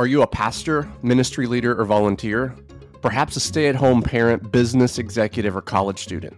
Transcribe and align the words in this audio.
Are 0.00 0.06
you 0.06 0.22
a 0.22 0.26
pastor, 0.26 0.90
ministry 1.02 1.46
leader, 1.46 1.78
or 1.78 1.84
volunteer? 1.84 2.54
Perhaps 3.02 3.36
a 3.36 3.40
stay 3.40 3.68
at 3.68 3.74
home 3.74 4.00
parent, 4.00 4.50
business 4.50 4.96
executive, 4.96 5.54
or 5.54 5.60
college 5.60 5.98
student? 5.98 6.34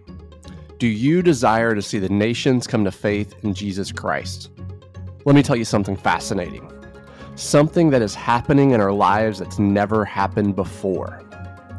Do 0.79 0.87
you 0.87 1.21
desire 1.21 1.73
to 1.73 1.81
see 1.81 1.97
the 1.97 2.09
nations 2.09 2.67
come 2.67 2.83
to 2.83 2.91
faith 2.91 3.33
in 3.43 3.53
Jesus 3.53 3.89
Christ? 3.89 4.51
Let 5.23 5.33
me 5.33 5.41
tell 5.41 5.55
you 5.55 5.63
something 5.63 5.95
fascinating. 5.95 6.69
Something 7.35 7.89
that 7.91 8.01
is 8.01 8.13
happening 8.13 8.71
in 8.71 8.81
our 8.81 8.91
lives 8.91 9.39
that's 9.39 9.59
never 9.59 10.03
happened 10.03 10.57
before. 10.57 11.23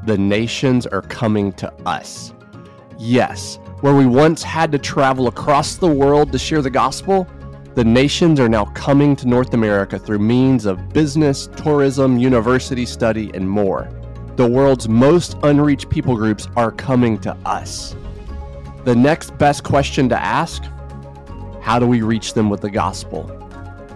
The 0.06 0.16
nations 0.16 0.86
are 0.86 1.02
coming 1.02 1.52
to 1.52 1.70
us. 1.84 2.32
Yes, 2.98 3.58
where 3.82 3.94
we 3.94 4.06
once 4.06 4.42
had 4.42 4.72
to 4.72 4.78
travel 4.78 5.28
across 5.28 5.76
the 5.76 5.86
world 5.86 6.32
to 6.32 6.38
share 6.38 6.62
the 6.62 6.70
gospel, 6.70 7.28
the 7.74 7.84
nations 7.84 8.38
are 8.38 8.48
now 8.48 8.66
coming 8.66 9.16
to 9.16 9.26
North 9.26 9.52
America 9.52 9.98
through 9.98 10.20
means 10.20 10.64
of 10.64 10.90
business, 10.90 11.48
tourism, 11.56 12.16
university 12.16 12.86
study, 12.86 13.32
and 13.34 13.48
more. 13.48 13.88
The 14.36 14.48
world's 14.48 14.88
most 14.88 15.36
unreached 15.42 15.90
people 15.90 16.14
groups 16.14 16.46
are 16.56 16.70
coming 16.70 17.18
to 17.22 17.36
us. 17.44 17.96
The 18.84 18.94
next 18.94 19.36
best 19.38 19.64
question 19.64 20.08
to 20.10 20.16
ask 20.16 20.62
how 21.60 21.80
do 21.80 21.86
we 21.86 22.02
reach 22.02 22.34
them 22.34 22.48
with 22.48 22.60
the 22.60 22.70
gospel? 22.70 23.28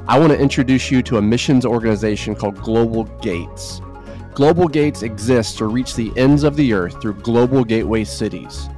I 0.09 0.18
want 0.18 0.32
to 0.32 0.38
introduce 0.40 0.90
you 0.90 1.01
to 1.02 1.18
a 1.18 1.23
missions 1.23 1.65
organization 1.65 2.34
called 2.34 2.56
Global 2.56 3.04
Gates. 3.20 3.80
Global 4.34 4.66
Gates 4.66 5.02
exists 5.02 5.56
to 5.59 5.66
reach 5.66 5.95
the 5.95 6.10
ends 6.16 6.42
of 6.42 6.56
the 6.56 6.73
earth 6.73 7.01
through 7.01 7.15
global 7.15 7.62
gateway 7.62 8.02
cities. 8.02 8.68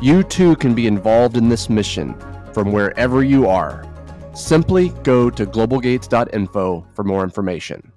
You 0.00 0.24
too 0.24 0.56
can 0.56 0.74
be 0.74 0.88
involved 0.88 1.36
in 1.36 1.48
this 1.48 1.70
mission 1.70 2.16
from 2.52 2.72
wherever 2.72 3.22
you 3.22 3.46
are. 3.46 3.84
Simply 4.34 4.88
go 5.02 5.28
to 5.28 5.44
globalgates.info 5.44 6.86
for 6.94 7.04
more 7.04 7.22
information. 7.22 7.92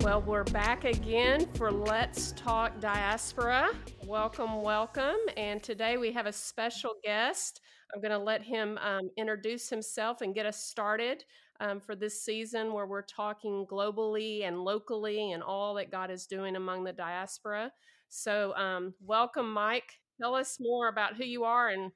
Well, 0.00 0.22
we're 0.22 0.42
back 0.44 0.84
again 0.84 1.46
for 1.54 1.70
Let's 1.70 2.32
Talk 2.32 2.80
Diaspora. 2.80 3.70
Welcome, 4.04 4.62
welcome. 4.62 5.16
And 5.36 5.62
today 5.62 5.96
we 5.96 6.10
have 6.12 6.26
a 6.26 6.32
special 6.32 6.94
guest. 7.04 7.60
I'm 7.94 8.00
going 8.00 8.10
to 8.10 8.18
let 8.18 8.42
him 8.42 8.78
um, 8.78 9.10
introduce 9.16 9.70
himself 9.70 10.22
and 10.22 10.34
get 10.34 10.44
us 10.44 10.64
started 10.64 11.24
um, 11.60 11.80
for 11.80 11.96
this 11.96 12.22
season 12.22 12.72
where 12.72 12.86
we're 12.86 13.02
talking 13.02 13.66
globally 13.70 14.46
and 14.46 14.64
locally 14.64 15.32
and 15.32 15.42
all 15.42 15.74
that 15.74 15.90
God 15.90 16.10
is 16.10 16.26
doing 16.26 16.56
among 16.56 16.84
the 16.84 16.92
diaspora. 16.92 17.72
So, 18.08 18.54
um, 18.56 18.94
welcome, 19.00 19.52
Mike. 19.52 20.00
Tell 20.20 20.34
us 20.34 20.58
more 20.60 20.88
about 20.88 21.16
who 21.16 21.24
you 21.24 21.44
are 21.44 21.68
and 21.68 21.92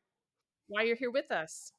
why 0.69 0.83
you're 0.83 0.97
here 0.97 1.11
with 1.11 1.31
us. 1.31 1.73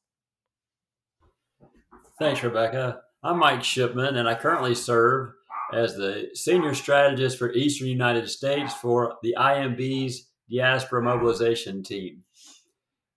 Thanks, 2.18 2.42
Rebecca. 2.42 3.00
I'm 3.22 3.38
Mike 3.38 3.64
Shipman, 3.64 4.16
and 4.16 4.28
I 4.28 4.34
currently 4.34 4.74
serve 4.74 5.32
as 5.72 5.96
the 5.96 6.28
senior 6.34 6.74
strategist 6.74 7.38
for 7.38 7.52
Eastern 7.52 7.88
United 7.88 8.28
States 8.28 8.74
for 8.74 9.16
the 9.22 9.34
IMB's 9.38 10.28
Diaspora 10.50 11.02
Mobilization 11.02 11.82
Team. 11.82 12.22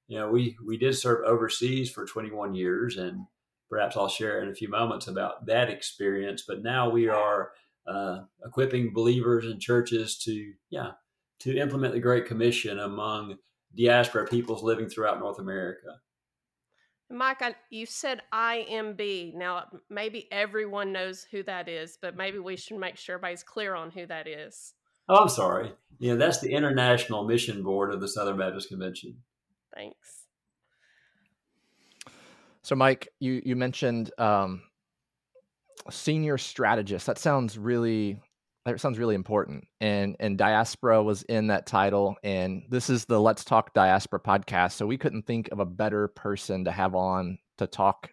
You 0.07 0.19
know, 0.19 0.29
we, 0.29 0.55
we 0.65 0.77
did 0.77 0.95
serve 0.95 1.25
overseas 1.25 1.91
for 1.91 2.05
21 2.05 2.53
years, 2.53 2.97
and 2.97 3.25
perhaps 3.69 3.97
I'll 3.97 4.07
share 4.07 4.41
in 4.41 4.49
a 4.49 4.55
few 4.55 4.69
moments 4.69 5.07
about 5.07 5.45
that 5.45 5.69
experience. 5.69 6.43
But 6.47 6.63
now 6.63 6.89
we 6.89 7.07
are 7.07 7.51
uh, 7.87 8.21
equipping 8.45 8.93
believers 8.93 9.45
and 9.45 9.61
churches 9.61 10.17
to, 10.19 10.53
yeah, 10.69 10.91
to 11.39 11.57
implement 11.57 11.93
the 11.93 11.99
Great 11.99 12.25
Commission 12.25 12.79
among 12.79 13.37
diaspora 13.75 14.27
peoples 14.27 14.63
living 14.63 14.89
throughout 14.89 15.19
North 15.19 15.39
America. 15.39 15.99
Mike, 17.09 17.41
I, 17.41 17.55
you 17.69 17.85
said 17.85 18.21
IMB. 18.33 19.33
Now, 19.35 19.65
maybe 19.89 20.27
everyone 20.31 20.91
knows 20.91 21.25
who 21.31 21.41
that 21.43 21.69
is, 21.69 21.97
but 22.01 22.17
maybe 22.17 22.39
we 22.39 22.57
should 22.57 22.79
make 22.79 22.97
sure 22.97 23.15
everybody's 23.15 23.43
clear 23.43 23.75
on 23.75 23.91
who 23.91 24.05
that 24.07 24.27
is. 24.27 24.73
Oh, 25.07 25.15
I'm 25.15 25.29
sorry. 25.29 25.71
Yeah, 25.99 26.15
that's 26.15 26.39
the 26.39 26.51
International 26.51 27.25
Mission 27.25 27.63
Board 27.63 27.93
of 27.93 28.01
the 28.01 28.09
Southern 28.09 28.37
Baptist 28.37 28.67
Convention. 28.67 29.17
Thanks. 29.73 30.26
So, 32.67 32.75
Mike, 32.75 33.07
you 33.21 33.41
you 33.45 33.55
mentioned 33.55 34.11
um, 34.17 34.61
senior 35.89 36.37
strategist. 36.37 37.05
That 37.05 37.17
sounds 37.17 37.57
really 37.57 38.19
that 38.65 38.81
sounds 38.81 38.99
really 38.99 39.15
important. 39.15 39.63
And 39.79 40.17
and 40.19 40.37
diaspora 40.37 41.01
was 41.01 41.23
in 41.23 41.47
that 41.47 41.65
title. 41.65 42.17
And 42.25 42.63
this 42.69 42.89
is 42.89 43.05
the 43.05 43.21
Let's 43.21 43.45
Talk 43.45 43.73
Diaspora 43.73 44.19
podcast. 44.19 44.73
So 44.73 44.85
we 44.85 44.97
couldn't 44.97 45.25
think 45.25 45.47
of 45.53 45.61
a 45.61 45.65
better 45.65 46.09
person 46.09 46.65
to 46.65 46.71
have 46.73 46.93
on 46.93 47.37
to 47.57 47.67
talk 47.67 48.09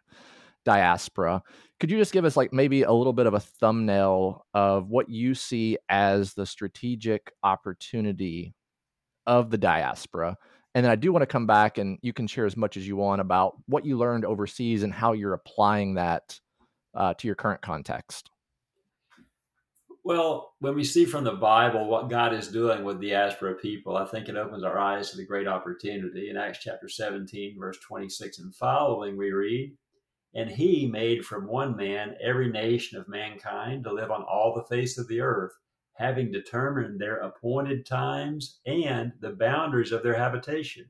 diaspora. 0.64 1.42
Could 1.80 1.90
you 1.90 1.98
just 1.98 2.12
give 2.12 2.24
us 2.24 2.36
like 2.36 2.52
maybe 2.52 2.84
a 2.84 2.92
little 2.92 3.12
bit 3.12 3.26
of 3.26 3.34
a 3.34 3.40
thumbnail 3.40 4.46
of 4.54 4.88
what 4.88 5.08
you 5.08 5.34
see 5.34 5.78
as 5.88 6.34
the 6.34 6.46
strategic 6.46 7.32
opportunity 7.42 8.54
of 9.26 9.50
the 9.50 9.58
diaspora? 9.58 10.36
And 10.74 10.84
then 10.84 10.90
I 10.90 10.96
do 10.96 11.12
want 11.12 11.22
to 11.22 11.26
come 11.26 11.46
back 11.46 11.78
and 11.78 11.98
you 12.02 12.12
can 12.12 12.26
share 12.26 12.46
as 12.46 12.56
much 12.56 12.76
as 12.76 12.86
you 12.86 12.96
want 12.96 13.20
about 13.20 13.56
what 13.66 13.86
you 13.86 13.96
learned 13.96 14.24
overseas 14.24 14.82
and 14.82 14.92
how 14.92 15.12
you're 15.12 15.34
applying 15.34 15.94
that 15.94 16.40
uh, 16.94 17.14
to 17.14 17.28
your 17.28 17.36
current 17.36 17.62
context. 17.62 18.30
Well, 20.02 20.52
when 20.58 20.74
we 20.74 20.84
see 20.84 21.06
from 21.06 21.24
the 21.24 21.32
Bible 21.32 21.86
what 21.88 22.10
God 22.10 22.34
is 22.34 22.48
doing 22.48 22.84
with 22.84 23.00
the 23.00 23.10
diaspora 23.10 23.54
people, 23.54 23.96
I 23.96 24.04
think 24.04 24.28
it 24.28 24.36
opens 24.36 24.62
our 24.62 24.78
eyes 24.78 25.10
to 25.10 25.16
the 25.16 25.24
great 25.24 25.48
opportunity. 25.48 26.28
In 26.28 26.36
Acts 26.36 26.58
chapter 26.58 26.88
17, 26.88 27.56
verse 27.58 27.78
26 27.78 28.40
and 28.40 28.54
following, 28.54 29.16
we 29.16 29.32
read, 29.32 29.74
And 30.34 30.50
he 30.50 30.86
made 30.86 31.24
from 31.24 31.46
one 31.46 31.74
man 31.74 32.16
every 32.22 32.50
nation 32.50 32.98
of 32.98 33.08
mankind 33.08 33.84
to 33.84 33.94
live 33.94 34.10
on 34.10 34.24
all 34.24 34.52
the 34.54 34.74
face 34.76 34.98
of 34.98 35.08
the 35.08 35.20
earth 35.20 35.52
having 35.94 36.32
determined 36.32 37.00
their 37.00 37.16
appointed 37.16 37.86
times 37.86 38.58
and 38.66 39.12
the 39.20 39.30
boundaries 39.30 39.92
of 39.92 40.02
their 40.02 40.16
habitation, 40.16 40.86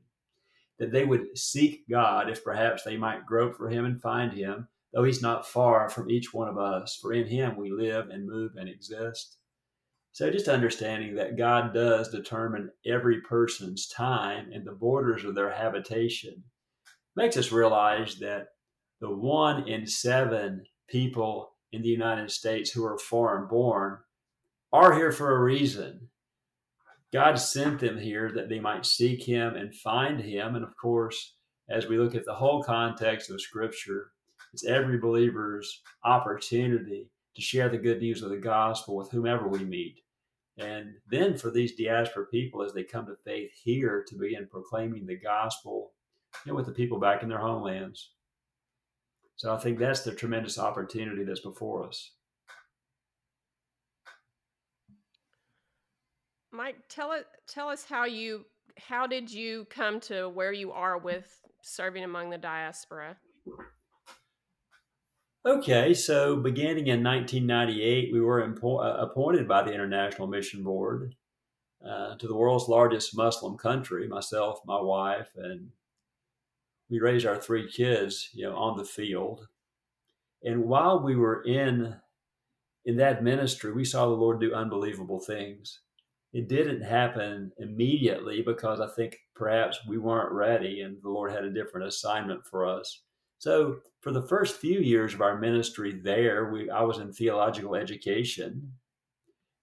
that 0.79 0.91
they 0.91 1.05
would 1.05 1.37
seek 1.37 1.87
God 1.89 2.29
if 2.29 2.43
perhaps 2.43 2.83
they 2.83 2.97
might 2.97 3.25
grope 3.25 3.55
for 3.55 3.69
him 3.69 3.85
and 3.85 4.01
find 4.01 4.33
him, 4.33 4.67
though 4.93 5.03
he's 5.03 5.21
not 5.21 5.47
far 5.47 5.89
from 5.89 6.09
each 6.09 6.33
one 6.33 6.49
of 6.49 6.57
us, 6.57 6.97
for 7.01 7.13
in 7.13 7.27
him 7.27 7.55
we 7.55 7.71
live 7.71 8.09
and 8.09 8.27
move 8.27 8.53
and 8.55 8.67
exist. 8.67 9.37
So, 10.11 10.31
just 10.31 10.47
understanding 10.47 11.15
that 11.15 11.37
God 11.37 11.73
does 11.73 12.09
determine 12.09 12.71
every 12.85 13.19
person's 13.21 13.87
time 13.87 14.49
and 14.53 14.65
the 14.65 14.71
borders 14.71 15.25
of 15.25 15.35
their 15.35 15.51
habitation 15.51 16.43
makes 17.15 17.35
us 17.37 17.51
realize 17.51 18.15
that 18.19 18.47
the 19.01 19.13
one 19.13 19.67
in 19.67 19.85
seven 19.85 20.63
people 20.87 21.51
in 21.71 21.81
the 21.81 21.89
United 21.89 22.31
States 22.31 22.71
who 22.71 22.85
are 22.85 22.97
foreign 22.97 23.47
born 23.47 23.97
are 24.75 24.93
here 24.93 25.11
for 25.11 25.35
a 25.35 25.41
reason. 25.41 26.09
God 27.13 27.35
sent 27.35 27.79
them 27.79 27.97
here 27.97 28.29
that 28.35 28.49
they 28.49 28.59
might 28.59 28.85
seek 28.85 29.23
Him 29.23 29.55
and 29.55 29.73
find 29.73 30.19
Him. 30.19 30.55
And 30.55 30.65
of 30.65 30.75
course, 30.75 31.35
as 31.69 31.87
we 31.87 31.97
look 31.97 32.13
at 32.13 32.25
the 32.25 32.33
whole 32.33 32.61
context 32.61 33.29
of 33.29 33.39
Scripture, 33.39 34.11
it's 34.53 34.65
every 34.65 34.97
believer's 34.97 35.81
opportunity 36.03 37.09
to 37.35 37.41
share 37.41 37.69
the 37.69 37.77
good 37.77 38.01
news 38.01 38.21
of 38.21 38.31
the 38.31 38.37
gospel 38.37 38.97
with 38.97 39.11
whomever 39.11 39.47
we 39.47 39.63
meet. 39.63 40.01
And 40.57 40.95
then 41.09 41.37
for 41.37 41.51
these 41.51 41.75
diaspora 41.75 42.25
people, 42.27 42.61
as 42.61 42.73
they 42.73 42.83
come 42.83 43.05
to 43.05 43.15
faith 43.23 43.51
here, 43.63 44.03
to 44.07 44.15
begin 44.15 44.47
proclaiming 44.49 45.05
the 45.05 45.17
gospel 45.17 45.93
you 46.45 46.51
know, 46.51 46.55
with 46.55 46.65
the 46.65 46.71
people 46.73 46.99
back 46.99 47.23
in 47.23 47.29
their 47.29 47.39
homelands. 47.39 48.11
So 49.37 49.53
I 49.53 49.57
think 49.57 49.79
that's 49.79 50.01
the 50.01 50.13
tremendous 50.13 50.59
opportunity 50.59 51.23
that's 51.23 51.41
before 51.41 51.87
us. 51.87 52.11
Mike, 56.55 56.77
tell 56.89 57.11
it 57.11 57.27
tell 57.47 57.67
us 57.67 57.83
how 57.83 58.05
you 58.05 58.45
how 58.77 59.07
did 59.07 59.31
you 59.31 59.65
come 59.69 59.99
to 60.01 60.29
where 60.29 60.53
you 60.53 60.71
are 60.71 60.97
with 60.97 61.41
serving 61.61 62.03
among 62.03 62.29
the 62.29 62.37
diaspora? 62.37 63.17
Okay, 65.45 65.93
so 65.93 66.37
beginning 66.37 66.87
in 66.87 67.03
1998, 67.03 68.11
we 68.11 68.19
were 68.19 68.47
impo- 68.47 68.83
uh, 68.83 68.97
appointed 68.97 69.47
by 69.47 69.63
the 69.63 69.71
International 69.71 70.27
Mission 70.27 70.63
Board 70.63 71.15
uh, 71.87 72.15
to 72.15 72.27
the 72.27 72.35
world's 72.35 72.67
largest 72.67 73.15
Muslim 73.15 73.57
country. 73.57 74.07
Myself, 74.07 74.59
my 74.65 74.81
wife, 74.81 75.31
and 75.35 75.69
we 76.89 76.99
raised 76.99 77.25
our 77.25 77.37
three 77.39 77.69
kids, 77.69 78.29
you 78.33 78.49
know, 78.49 78.55
on 78.55 78.77
the 78.77 78.85
field. 78.85 79.47
And 80.41 80.65
while 80.65 81.03
we 81.03 81.15
were 81.15 81.43
in 81.43 81.95
in 82.85 82.97
that 82.97 83.23
ministry, 83.23 83.71
we 83.71 83.85
saw 83.85 84.05
the 84.05 84.15
Lord 84.15 84.39
do 84.39 84.53
unbelievable 84.53 85.19
things 85.19 85.81
it 86.35 86.49
didn't 86.49 86.81
happen 86.81 87.51
immediately 87.59 88.41
because 88.41 88.81
I 88.81 88.89
think 88.95 89.17
perhaps 89.35 89.79
we 89.87 89.97
weren't 89.97 90.33
ready 90.33 90.81
and 90.81 90.97
the 91.01 91.09
Lord 91.09 91.31
had 91.31 91.45
a 91.45 91.53
different 91.53 91.87
assignment 91.87 92.45
for 92.45 92.65
us. 92.67 93.03
So 93.37 93.77
for 94.01 94.11
the 94.11 94.27
first 94.27 94.57
few 94.57 94.79
years 94.79 95.13
of 95.13 95.21
our 95.21 95.39
ministry 95.39 95.99
there, 96.03 96.51
we 96.51 96.69
I 96.69 96.81
was 96.81 96.99
in 96.99 97.13
theological 97.13 97.73
education. 97.75 98.73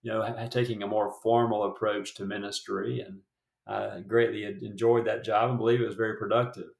you 0.02 0.10
know, 0.10 0.48
taking 0.50 0.82
a 0.82 0.86
more 0.86 1.14
formal 1.22 1.64
approach 1.64 2.14
to 2.14 2.24
ministry. 2.26 3.00
And 3.00 3.20
I 3.66 4.00
greatly 4.00 4.44
enjoyed 4.44 5.06
that 5.06 5.24
job 5.24 5.50
and 5.50 5.58
believe 5.58 5.80
it 5.80 5.86
was 5.86 5.94
very 5.94 6.16
productive. 6.16 6.70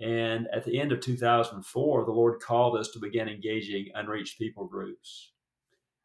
And 0.00 0.48
at 0.54 0.64
the 0.64 0.80
end 0.80 0.92
of 0.92 1.00
2004, 1.00 2.04
the 2.04 2.12
Lord 2.12 2.40
called 2.40 2.78
us 2.78 2.88
to 2.92 3.00
begin 3.00 3.28
engaging 3.28 3.88
unreached 3.94 4.38
people 4.38 4.66
groups. 4.66 5.31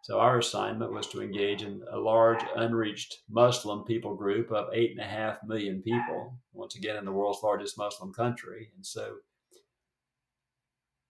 So 0.07 0.19
our 0.19 0.37
assignment 0.37 0.93
was 0.93 1.05
to 1.07 1.21
engage 1.21 1.63
in 1.63 1.83
a 1.91 1.97
large 1.97 2.41
unreached 2.55 3.23
Muslim 3.29 3.83
people 3.83 4.15
group 4.15 4.53
of 4.53 4.69
eight 4.73 4.91
and 4.91 5.01
a 5.01 5.03
half 5.03 5.39
million 5.45 5.81
people, 5.81 6.39
once 6.53 6.77
again 6.77 6.95
in 6.95 7.03
the 7.03 7.11
world's 7.11 7.43
largest 7.43 7.77
Muslim 7.77 8.13
country. 8.13 8.71
And 8.73 8.85
so 8.85 9.15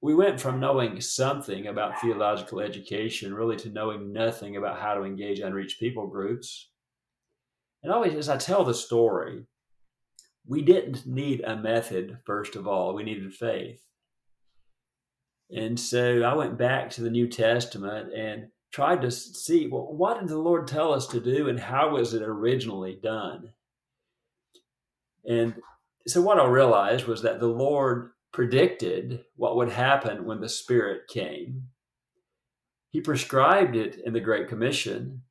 we 0.01 0.15
went 0.15 0.41
from 0.41 0.59
knowing 0.59 0.99
something 0.99 1.67
about 1.67 2.01
theological 2.01 2.59
education 2.59 3.35
really 3.35 3.55
to 3.57 3.69
knowing 3.69 4.11
nothing 4.11 4.57
about 4.57 4.79
how 4.79 4.95
to 4.95 5.03
engage 5.03 5.41
unreached 5.41 5.79
people 5.79 6.07
groups. 6.07 6.71
And 7.83 7.93
always, 7.93 8.15
as 8.15 8.29
I 8.29 8.37
tell 8.37 8.63
the 8.63 8.73
story, 8.73 9.45
we 10.47 10.63
didn't 10.63 11.05
need 11.05 11.41
a 11.41 11.55
method, 11.55 12.17
first 12.25 12.55
of 12.55 12.67
all, 12.67 12.95
we 12.95 13.03
needed 13.03 13.31
faith. 13.31 13.79
And 15.55 15.79
so 15.79 16.23
I 16.23 16.33
went 16.33 16.57
back 16.57 16.89
to 16.89 17.01
the 17.01 17.11
New 17.11 17.27
Testament 17.27 18.11
and 18.11 18.47
tried 18.71 19.01
to 19.01 19.11
see 19.11 19.67
well, 19.67 19.93
what 19.93 20.19
did 20.19 20.29
the 20.29 20.37
Lord 20.37 20.67
tell 20.67 20.93
us 20.93 21.07
to 21.07 21.19
do 21.19 21.49
and 21.49 21.59
how 21.59 21.91
was 21.91 22.13
it 22.13 22.21
originally 22.21 22.99
done? 23.01 23.53
And 25.25 25.55
so 26.07 26.21
what 26.21 26.39
I 26.39 26.45
realized 26.45 27.05
was 27.05 27.21
that 27.23 27.39
the 27.39 27.47
Lord 27.47 28.11
predicted 28.31 29.23
what 29.35 29.55
would 29.55 29.69
happen 29.69 30.25
when 30.25 30.41
the 30.41 30.49
Spirit 30.49 31.07
came. 31.09 31.63
He 32.91 33.01
prescribed 33.01 33.75
it 33.75 33.99
in 34.05 34.13
the 34.13 34.19
Great 34.19 34.47
Commission. 34.47 35.23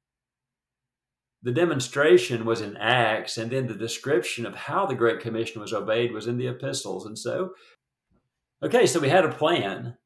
The 1.43 1.53
demonstration 1.53 2.45
was 2.45 2.61
in 2.61 2.77
Acts, 2.77 3.39
and 3.39 3.51
then 3.51 3.67
the 3.67 3.75
description 3.75 4.45
of 4.45 4.55
how 4.55 4.87
the 4.87 4.95
Great 4.95 5.21
Commission 5.21 5.61
was 5.61 5.73
obeyed 5.73 6.13
was 6.13 6.27
in 6.27 6.37
the 6.37 6.49
epistles. 6.49 7.07
And 7.07 7.19
so, 7.19 7.55
okay, 8.63 8.87
so 8.87 9.01
we 9.01 9.09
had 9.09 9.25
a 9.25 9.33
plan, 9.33 9.97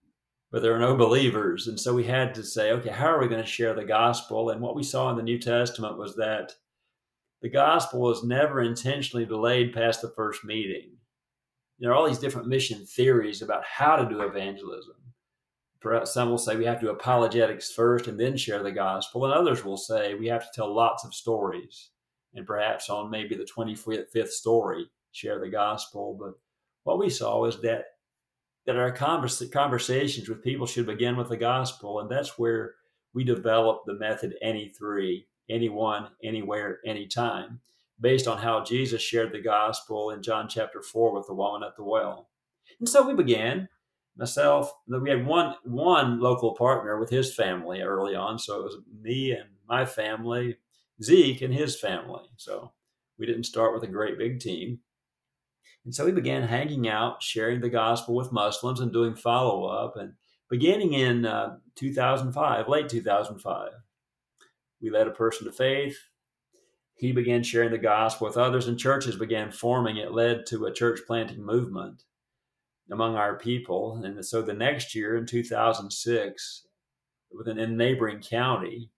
but 0.50 0.62
there 0.62 0.75
are 0.75 0.81
no 0.81 0.97
believers. 0.97 1.67
And 1.67 1.79
so 1.79 1.94
we 1.94 2.05
had 2.05 2.35
to 2.35 2.43
say, 2.43 2.73
okay, 2.73 2.91
how 2.91 3.06
are 3.06 3.20
we 3.20 3.29
going 3.29 3.43
to 3.43 3.47
share 3.47 3.75
the 3.75 3.85
gospel? 3.85 4.50
And 4.50 4.61
what 4.61 4.76
we 4.76 4.82
saw 4.82 5.11
in 5.11 5.17
the 5.17 5.23
New 5.23 5.38
Testament 5.38 5.99
was 5.99 6.17
that 6.17 6.52
the 7.43 7.49
gospel 7.49 8.00
was 8.00 8.25
never 8.25 8.61
intentionally 8.61 9.25
delayed 9.25 9.73
past 9.73 10.02
the 10.02 10.12
first 10.17 10.44
meeting 10.44 10.97
there 11.81 11.91
are 11.91 11.94
all 11.94 12.06
these 12.06 12.19
different 12.19 12.47
mission 12.47 12.85
theories 12.85 13.41
about 13.41 13.64
how 13.64 13.97
to 13.97 14.08
do 14.08 14.20
evangelism. 14.20 14.97
Perhaps 15.81 16.12
some 16.12 16.29
will 16.29 16.38
say 16.38 16.56
we 16.56 16.67
have 16.67 16.79
to 16.81 16.87
do 16.87 16.93
apologetics 16.93 17.73
first 17.73 18.06
and 18.06 18.20
then 18.20 18.37
share 18.37 18.62
the 18.62 18.70
gospel, 18.70 19.25
and 19.25 19.32
others 19.32 19.64
will 19.64 19.79
say 19.79 20.14
we 20.14 20.29
have 20.29 20.43
to 20.43 20.50
tell 20.55 20.73
lots 20.73 21.06
of 21.06 21.14
stories, 21.14 21.88
and 22.35 22.46
perhaps 22.46 22.91
on 22.91 23.11
maybe 23.11 23.35
the 23.35 23.49
25th 23.56 24.29
story, 24.29 24.91
share 25.12 25.41
the 25.41 25.49
gospel. 25.49 26.17
But 26.20 26.35
what 26.85 26.99
we 26.99 27.08
saw 27.08 27.41
was 27.41 27.62
that 27.62 27.85
that 28.66 28.76
our 28.76 28.92
converse, 28.92 29.42
conversations 29.52 30.28
with 30.28 30.44
people 30.44 30.66
should 30.66 30.86
begin 30.86 31.16
with 31.16 31.28
the 31.28 31.36
gospel, 31.36 32.00
and 32.00 32.10
that's 32.10 32.38
where 32.38 32.74
we 33.14 33.24
developed 33.24 33.86
the 33.86 33.94
method 33.94 34.34
any 34.42 34.68
three, 34.68 35.26
anyone, 35.48 36.08
anywhere, 36.22 36.78
anytime 36.86 37.60
based 38.00 38.26
on 38.26 38.38
how 38.38 38.64
Jesus 38.64 39.02
shared 39.02 39.32
the 39.32 39.40
gospel 39.40 40.10
in 40.10 40.22
John 40.22 40.48
chapter 40.48 40.82
4 40.82 41.14
with 41.14 41.26
the 41.26 41.34
woman 41.34 41.62
at 41.62 41.76
the 41.76 41.84
well. 41.84 42.28
And 42.78 42.88
so 42.88 43.06
we 43.06 43.14
began. 43.14 43.68
Myself, 44.16 44.72
we 44.86 45.08
had 45.08 45.24
one 45.24 45.54
one 45.64 46.20
local 46.20 46.54
partner 46.54 46.98
with 46.98 47.08
his 47.08 47.34
family 47.34 47.80
early 47.80 48.14
on, 48.14 48.38
so 48.38 48.60
it 48.60 48.64
was 48.64 48.76
me 49.00 49.32
and 49.32 49.48
my 49.68 49.86
family, 49.86 50.58
Zeke 51.02 51.42
and 51.42 51.54
his 51.54 51.78
family. 51.78 52.24
So 52.36 52.72
we 53.18 53.24
didn't 53.24 53.44
start 53.44 53.72
with 53.72 53.84
a 53.84 53.92
great 53.92 54.18
big 54.18 54.40
team. 54.40 54.80
And 55.85 55.94
so 55.94 56.05
we 56.05 56.12
began 56.12 56.43
hanging 56.43 56.88
out, 56.88 57.23
sharing 57.23 57.61
the 57.61 57.71
gospel 57.71 58.15
with 58.15 58.32
Muslims, 58.32 58.81
and 58.81 58.93
doing 58.93 59.15
follow 59.15 59.67
up. 59.67 59.97
And 59.97 60.15
beginning 60.49 60.93
in 60.93 61.25
uh, 61.25 61.56
2005, 61.77 62.69
late 62.69 62.88
2005, 62.88 63.71
we 64.82 64.91
led 64.91 65.06
a 65.06 65.12
person 65.12 65.47
to 65.47 65.53
faith 65.53 65.97
he 67.00 67.12
began 67.12 67.43
sharing 67.43 67.71
the 67.71 67.79
gospel 67.79 68.27
with 68.27 68.37
others, 68.37 68.69
and 68.69 68.79
churches 68.79 69.17
began 69.17 69.50
forming. 69.50 69.97
It 69.97 70.12
led 70.12 70.44
to 70.49 70.67
a 70.67 70.73
church 70.73 71.00
planting 71.06 71.43
movement 71.43 72.03
among 72.93 73.17
our 73.17 73.38
people. 73.38 74.03
And 74.05 74.23
so 74.23 74.43
the 74.43 74.53
next 74.53 74.94
year, 74.94 75.17
in 75.17 75.25
2006, 75.25 76.67
within 77.32 77.59
a 77.59 77.67
neighboring 77.67 78.21
county, 78.21 78.91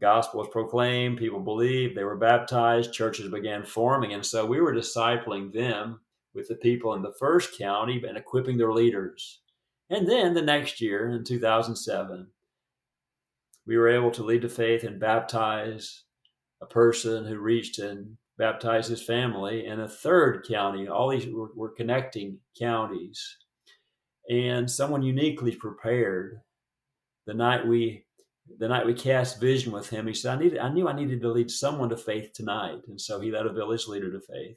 gospel 0.00 0.40
was 0.40 0.48
proclaimed, 0.48 1.18
people 1.18 1.40
believed, 1.40 1.96
they 1.96 2.04
were 2.04 2.16
baptized, 2.16 2.92
churches 2.92 3.30
began 3.30 3.64
forming. 3.64 4.12
And 4.12 4.24
so 4.24 4.44
we 4.44 4.60
were 4.60 4.74
discipling 4.74 5.52
them 5.52 6.00
with 6.34 6.48
the 6.48 6.56
people 6.56 6.94
in 6.94 7.02
the 7.02 7.14
first 7.18 7.56
county 7.56 8.02
and 8.06 8.16
equipping 8.16 8.58
their 8.58 8.72
leaders. 8.72 9.40
And 9.90 10.08
then 10.08 10.34
the 10.34 10.42
next 10.42 10.80
year, 10.80 11.08
in 11.10 11.24
2007, 11.24 12.26
we 13.66 13.76
were 13.76 13.88
able 13.88 14.10
to 14.12 14.24
lead 14.24 14.42
to 14.42 14.48
faith 14.48 14.84
and 14.84 15.00
baptize 15.00 16.04
a 16.60 16.66
person 16.66 17.24
who 17.24 17.38
reached 17.38 17.78
and 17.78 18.16
baptized 18.36 18.90
his 18.90 19.02
family 19.02 19.66
in 19.66 19.80
a 19.80 19.88
third 19.88 20.44
county. 20.48 20.88
All 20.88 21.08
these 21.08 21.26
were, 21.26 21.50
were 21.54 21.70
connecting 21.70 22.38
counties. 22.58 23.36
And 24.28 24.70
someone 24.70 25.02
uniquely 25.02 25.54
prepared 25.54 26.40
the 27.26 27.34
night 27.34 27.66
we 27.66 28.03
the 28.58 28.68
night 28.68 28.86
we 28.86 28.94
cast 28.94 29.40
vision 29.40 29.72
with 29.72 29.90
him, 29.90 30.06
he 30.06 30.14
said, 30.14 30.38
I 30.38 30.42
needed 30.42 30.58
I 30.58 30.72
knew 30.72 30.88
I 30.88 30.96
needed 30.96 31.20
to 31.22 31.32
lead 31.32 31.50
someone 31.50 31.88
to 31.90 31.96
faith 31.96 32.32
tonight. 32.32 32.82
And 32.88 33.00
so 33.00 33.20
he 33.20 33.30
led 33.30 33.46
a 33.46 33.52
village 33.52 33.86
leader 33.86 34.10
to 34.12 34.20
faith. 34.20 34.56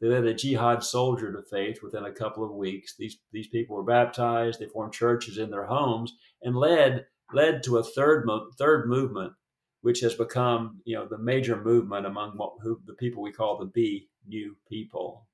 They 0.00 0.08
led 0.08 0.24
a 0.24 0.34
jihad 0.34 0.84
soldier 0.84 1.32
to 1.32 1.42
faith 1.42 1.78
within 1.82 2.04
a 2.04 2.12
couple 2.12 2.44
of 2.44 2.54
weeks. 2.54 2.94
These 2.98 3.18
these 3.32 3.48
people 3.48 3.76
were 3.76 3.82
baptized, 3.82 4.60
they 4.60 4.66
formed 4.66 4.92
churches 4.92 5.38
in 5.38 5.50
their 5.50 5.66
homes, 5.66 6.12
and 6.42 6.56
led 6.56 7.06
led 7.32 7.62
to 7.64 7.78
a 7.78 7.84
third 7.84 8.26
mo- 8.26 8.50
third 8.58 8.88
movement 8.88 9.32
which 9.80 10.00
has 10.00 10.14
become 10.14 10.80
you 10.84 10.96
know 10.96 11.06
the 11.06 11.18
major 11.18 11.56
movement 11.62 12.06
among 12.06 12.32
what, 12.36 12.54
who, 12.60 12.80
the 12.86 12.94
people 12.94 13.22
we 13.22 13.32
call 13.32 13.56
the 13.56 13.66
B 13.66 14.08
new 14.26 14.56
people. 14.68 15.26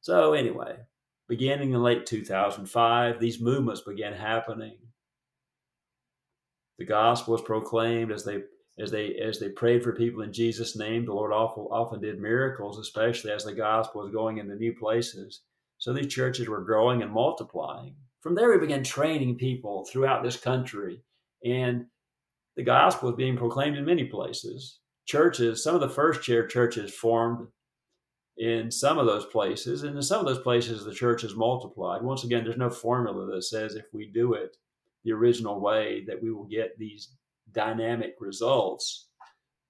So 0.00 0.32
anyway, 0.32 0.76
beginning 1.28 1.72
in 1.72 1.82
late 1.82 2.04
2005, 2.06 3.20
these 3.20 3.40
movements 3.40 3.82
began 3.82 4.12
happening. 4.12 4.76
The 6.80 6.86
gospel 6.86 7.32
was 7.32 7.42
proclaimed 7.42 8.10
as 8.10 8.24
they 8.24 8.40
as 8.78 8.90
they 8.90 9.14
as 9.16 9.38
they 9.38 9.50
prayed 9.50 9.84
for 9.84 9.92
people 9.92 10.22
in 10.22 10.32
Jesus' 10.32 10.78
name. 10.78 11.04
The 11.04 11.12
Lord 11.12 11.30
often 11.30 11.64
often 11.64 12.00
did 12.00 12.18
miracles, 12.18 12.78
especially 12.78 13.32
as 13.32 13.44
the 13.44 13.52
gospel 13.52 14.02
was 14.02 14.10
going 14.10 14.38
into 14.38 14.54
new 14.54 14.74
places. 14.74 15.42
So 15.76 15.92
these 15.92 16.06
churches 16.06 16.48
were 16.48 16.64
growing 16.64 17.02
and 17.02 17.12
multiplying. 17.12 17.96
From 18.22 18.34
there, 18.34 18.50
we 18.50 18.56
began 18.56 18.82
training 18.82 19.36
people 19.36 19.84
throughout 19.84 20.22
this 20.22 20.38
country, 20.38 21.02
and 21.44 21.84
the 22.56 22.64
gospel 22.64 23.10
was 23.10 23.16
being 23.16 23.36
proclaimed 23.36 23.76
in 23.76 23.84
many 23.84 24.06
places. 24.06 24.78
Churches, 25.04 25.62
some 25.62 25.74
of 25.74 25.82
the 25.82 25.88
first 25.90 26.22
chair 26.22 26.46
churches 26.46 26.94
formed 26.94 27.48
in 28.38 28.70
some 28.70 28.96
of 28.96 29.04
those 29.04 29.26
places, 29.26 29.82
and 29.82 29.96
in 29.96 30.02
some 30.02 30.20
of 30.20 30.24
those 30.24 30.42
places, 30.42 30.86
the 30.86 30.94
church 30.94 31.20
has 31.20 31.34
multiplied. 31.34 32.00
Once 32.00 32.24
again, 32.24 32.42
there's 32.42 32.56
no 32.56 32.70
formula 32.70 33.26
that 33.26 33.42
says 33.42 33.74
if 33.74 33.84
we 33.92 34.10
do 34.10 34.32
it 34.32 34.56
the 35.04 35.12
original 35.12 35.60
way 35.60 36.04
that 36.06 36.22
we 36.22 36.32
will 36.32 36.44
get 36.44 36.78
these 36.78 37.14
dynamic 37.52 38.14
results. 38.20 39.08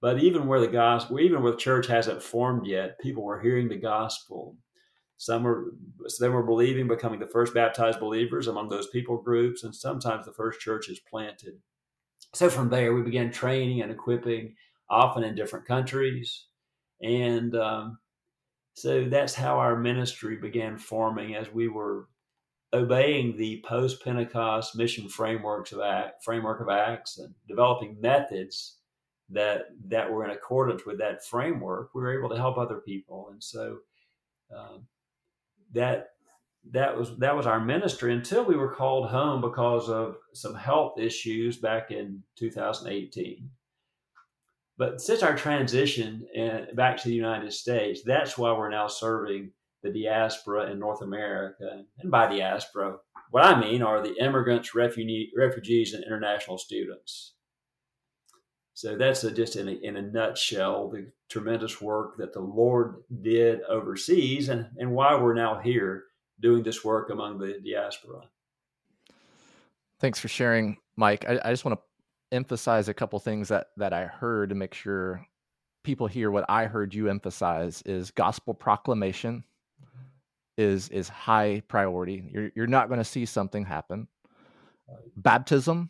But 0.01 0.19
even 0.19 0.47
where 0.47 0.59
the 0.59 0.67
gospel, 0.67 1.19
even 1.19 1.43
where 1.43 1.51
the 1.51 1.57
church 1.57 1.87
hasn't 1.87 2.23
formed 2.23 2.65
yet, 2.65 2.99
people 2.99 3.23
were 3.23 3.39
hearing 3.39 3.69
the 3.69 3.77
gospel. 3.77 4.57
Some 5.17 5.43
were, 5.43 5.73
some 6.07 6.33
were 6.33 6.41
believing, 6.41 6.87
becoming 6.87 7.19
the 7.19 7.27
first 7.27 7.53
baptized 7.53 7.99
believers 7.99 8.47
among 8.47 8.69
those 8.69 8.87
people 8.87 9.21
groups, 9.21 9.63
and 9.63 9.75
sometimes 9.75 10.25
the 10.25 10.33
first 10.33 10.59
church 10.59 10.89
is 10.89 10.99
planted. 11.07 11.53
So 12.33 12.49
from 12.49 12.69
there, 12.69 12.93
we 12.93 13.03
began 13.03 13.31
training 13.31 13.81
and 13.81 13.91
equipping, 13.91 14.55
often 14.89 15.23
in 15.23 15.35
different 15.35 15.67
countries. 15.67 16.47
And 17.03 17.55
um, 17.55 17.99
so 18.73 19.05
that's 19.05 19.35
how 19.35 19.59
our 19.59 19.77
ministry 19.77 20.37
began 20.37 20.77
forming 20.77 21.35
as 21.35 21.51
we 21.51 21.67
were 21.67 22.07
obeying 22.73 23.35
the 23.37 23.63
post 23.67 24.03
Pentecost 24.03 24.75
mission 24.75 25.09
frameworks 25.09 25.71
of 25.71 25.81
act, 25.81 26.23
framework 26.23 26.61
of 26.61 26.69
acts 26.69 27.17
and 27.17 27.33
developing 27.47 27.99
methods 27.99 28.77
that 29.29 29.67
that 29.87 30.11
were 30.11 30.25
in 30.25 30.31
accordance 30.31 30.85
with 30.85 30.97
that 30.99 31.25
framework. 31.25 31.93
We 31.93 32.01
were 32.01 32.17
able 32.17 32.29
to 32.29 32.37
help 32.37 32.57
other 32.57 32.77
people, 32.77 33.29
and 33.31 33.43
so 33.43 33.77
um, 34.55 34.85
that 35.73 36.09
that 36.71 36.97
was 36.97 37.17
that 37.17 37.35
was 37.35 37.47
our 37.47 37.59
ministry 37.59 38.13
until 38.13 38.45
we 38.45 38.55
were 38.55 38.73
called 38.73 39.09
home 39.09 39.41
because 39.41 39.89
of 39.89 40.17
some 40.33 40.55
health 40.55 40.99
issues 40.99 41.57
back 41.57 41.91
in 41.91 42.21
2018. 42.37 43.49
But 44.77 45.01
since 45.01 45.21
our 45.21 45.35
transition 45.35 46.25
uh, 46.39 46.73
back 46.73 46.97
to 46.97 47.07
the 47.07 47.15
United 47.15 47.53
States, 47.53 48.01
that's 48.03 48.37
why 48.37 48.51
we're 48.51 48.69
now 48.69 48.87
serving 48.87 49.51
the 49.83 49.91
diaspora 49.91 50.71
in 50.71 50.79
North 50.79 51.01
America. 51.01 51.83
And 51.99 52.11
by 52.11 52.27
diaspora, 52.27 52.97
what 53.31 53.45
I 53.45 53.59
mean 53.59 53.81
are 53.81 54.01
the 54.01 54.15
immigrants, 54.15 54.75
refugee, 54.75 55.31
refugees, 55.35 55.93
and 55.93 56.03
international 56.03 56.57
students. 56.57 57.33
So 58.73 58.97
that's 58.97 59.23
a, 59.23 59.31
just 59.31 59.55
in 59.55 59.67
a, 59.67 59.71
in 59.71 59.97
a 59.97 60.01
nutshell 60.01 60.89
the 60.89 61.11
tremendous 61.29 61.81
work 61.81 62.17
that 62.17 62.33
the 62.33 62.41
Lord 62.41 63.03
did 63.21 63.61
overseas 63.63 64.49
and, 64.49 64.67
and 64.77 64.91
why 64.91 65.15
we're 65.15 65.33
now 65.33 65.59
here 65.59 66.05
doing 66.39 66.63
this 66.63 66.83
work 66.83 67.09
among 67.09 67.37
the 67.37 67.59
diaspora. 67.63 68.21
Thanks 69.99 70.19
for 70.19 70.27
sharing, 70.27 70.77
Mike. 70.95 71.25
I, 71.29 71.39
I 71.45 71.51
just 71.51 71.63
want 71.63 71.79
to 71.79 72.35
emphasize 72.35 72.87
a 72.87 72.93
couple 72.93 73.19
things 73.19 73.49
that 73.49 73.67
that 73.77 73.93
I 73.93 74.05
heard 74.05 74.49
to 74.49 74.55
make 74.55 74.73
sure 74.73 75.25
people 75.83 76.07
hear 76.07 76.31
what 76.31 76.45
I 76.49 76.65
heard 76.65 76.93
you 76.93 77.07
emphasize 77.07 77.81
is 77.85 78.09
gospel 78.11 78.53
proclamation 78.53 79.43
is 80.57 80.89
is 80.89 81.09
high 81.09 81.61
priority. 81.67 82.29
You're 82.31 82.51
you're 82.55 82.67
not 82.67 82.87
going 82.87 82.99
to 82.99 83.05
see 83.05 83.25
something 83.25 83.65
happen. 83.65 84.07
Baptism, 85.15 85.89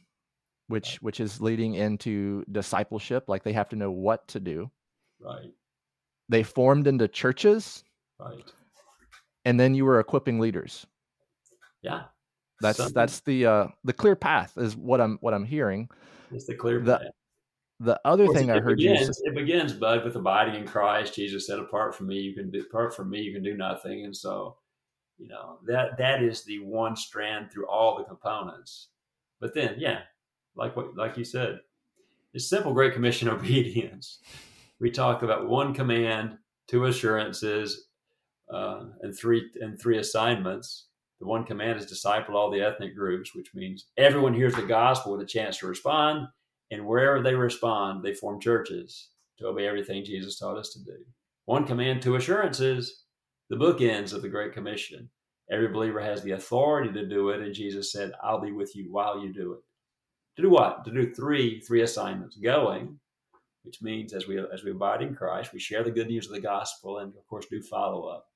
which 0.68 0.94
right. 0.94 1.04
which 1.04 1.20
is 1.20 1.42
leading 1.42 1.76
into 1.76 2.44
discipleship, 2.52 3.26
like 3.28 3.44
they 3.44 3.54
have 3.54 3.70
to 3.70 3.76
know 3.76 3.92
what 3.92 4.28
to 4.30 4.40
do. 4.40 4.70
Right. 5.20 5.52
They 6.30 6.44
formed 6.44 6.88
into 6.88 7.08
churches. 7.08 7.84
Right. 8.20 8.44
And 9.44 9.60
then 9.60 9.74
you 9.74 9.86
were 9.86 10.00
equipping 10.00 10.40
leaders. 10.40 10.86
Yeah. 11.82 12.04
That's 12.62 12.78
Something. 12.78 12.94
that's 12.94 13.20
the 13.22 13.46
uh, 13.46 13.68
the 13.84 13.94
clear 13.94 14.16
path 14.16 14.54
is 14.58 14.76
what 14.76 15.02
I'm 15.02 15.18
what 15.22 15.34
I'm 15.34 15.46
hearing. 15.46 15.90
It's 16.32 16.46
the 16.46 16.54
clear 16.54 16.80
the, 16.80 17.00
path. 17.00 17.08
The 17.84 18.00
other 18.06 18.28
thing 18.28 18.52
I 18.52 18.60
heard 18.60 18.78
begins, 18.78 19.08
you 19.08 19.14
say, 19.14 19.22
it 19.26 19.36
begins, 19.36 19.74
bud, 19.74 20.06
with 20.06 20.16
abiding 20.16 20.56
in 20.56 20.68
Christ. 20.68 21.16
Jesus 21.16 21.48
said, 21.48 21.60
"Apart 21.60 21.96
from 21.96 22.08
me, 22.08 22.20
you 22.20 22.34
can 22.34 22.52
do. 22.52 22.62
Apart 22.62 22.96
from 22.96 23.10
me, 23.10 23.22
you 23.22 23.34
can 23.34 23.44
do 23.44 23.58
nothing." 23.58 24.06
And 24.06 24.16
so, 24.16 24.58
you 25.18 25.28
know 25.28 25.58
that 25.66 25.98
that 25.98 26.22
is 26.22 26.44
the 26.44 26.60
one 26.60 26.96
strand 26.96 27.52
through 27.52 27.68
all 27.68 27.98
the 27.98 28.04
components. 28.04 28.90
But 29.40 29.56
then, 29.56 29.76
yeah, 29.78 30.02
like 30.56 30.76
what 30.76 30.96
like 30.96 31.18
you 31.18 31.26
said, 31.26 31.60
it's 32.34 32.48
simple, 32.48 32.74
great 32.74 32.94
commission 32.94 33.30
obedience. 33.30 34.20
We 34.80 34.92
talk 34.92 35.24
about 35.24 35.50
one 35.50 35.74
command, 35.74 36.38
two 36.68 36.86
assurances, 36.86 37.88
uh, 38.54 38.86
and 39.02 39.18
three 39.18 39.50
and 39.60 39.80
three 39.80 39.98
assignments 39.98 40.88
the 41.22 41.28
one 41.28 41.44
command 41.44 41.80
is 41.80 41.86
disciple 41.86 42.36
all 42.36 42.50
the 42.50 42.62
ethnic 42.62 42.96
groups, 42.96 43.36
which 43.36 43.54
means 43.54 43.86
everyone 43.96 44.34
hears 44.34 44.56
the 44.56 44.64
gospel 44.64 45.12
with 45.12 45.22
a 45.22 45.26
chance 45.26 45.60
to 45.60 45.68
respond. 45.68 46.28
And 46.72 46.86
wherever 46.86 47.22
they 47.22 47.36
respond, 47.36 48.04
they 48.04 48.14
form 48.14 48.40
churches 48.40 49.10
to 49.38 49.48
obey 49.48 49.68
everything 49.68 50.04
Jesus 50.04 50.40
taught 50.40 50.58
us 50.58 50.72
to 50.74 50.84
do. 50.84 50.98
One 51.46 51.66
command, 51.66 52.02
two 52.02 52.16
assurances, 52.16 53.04
the 53.50 53.58
bookends 53.58 54.14
of 54.14 54.22
the 54.22 54.30
Great 54.30 54.54
Commission. 54.54 55.10
Every 55.52 55.68
believer 55.68 56.00
has 56.00 56.24
the 56.24 56.32
authority 56.32 56.94
to 56.94 57.08
do 57.08 57.30
it. 57.30 57.42
And 57.42 57.54
Jesus 57.54 57.92
said, 57.92 58.14
I'll 58.24 58.40
be 58.40 58.54
with 58.54 58.76
you 58.76 58.92
while 58.92 59.20
you 59.20 59.34
do 59.34 59.54
it. 59.54 59.60
To 60.38 60.44
do 60.44 60.50
what? 60.50 60.86
To 60.86 60.92
do 60.92 61.14
three, 61.14 61.60
three 61.60 61.82
assignments. 61.82 62.38
Going, 62.38 63.00
which 63.64 63.82
means 63.82 64.14
as 64.14 64.28
we 64.28 64.40
as 64.40 64.64
we 64.64 64.72
abide 64.72 65.02
in 65.02 65.14
Christ, 65.14 65.52
we 65.52 65.60
share 65.60 65.84
the 65.84 65.92
good 65.92 66.08
news 66.08 66.28
of 66.28 66.32
the 66.32 66.40
gospel 66.40 67.00
and 67.00 67.14
of 67.18 67.28
course 67.28 67.48
do 67.48 67.62
follow 67.62 68.08
up 68.08 68.28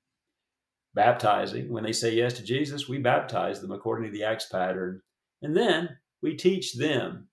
baptizing. 0.95 1.69
When 1.69 1.83
they 1.83 1.91
say 1.91 2.15
yes 2.15 2.33
to 2.33 2.43
Jesus, 2.43 2.87
we 2.87 2.97
baptize 2.97 3.61
them 3.61 3.71
according 3.71 4.09
to 4.09 4.17
the 4.17 4.23
Acts 4.23 4.47
pattern. 4.47 5.01
And 5.41 5.55
then 5.55 5.89
we 6.23 6.35
teach 6.35 6.73
them 6.73 7.27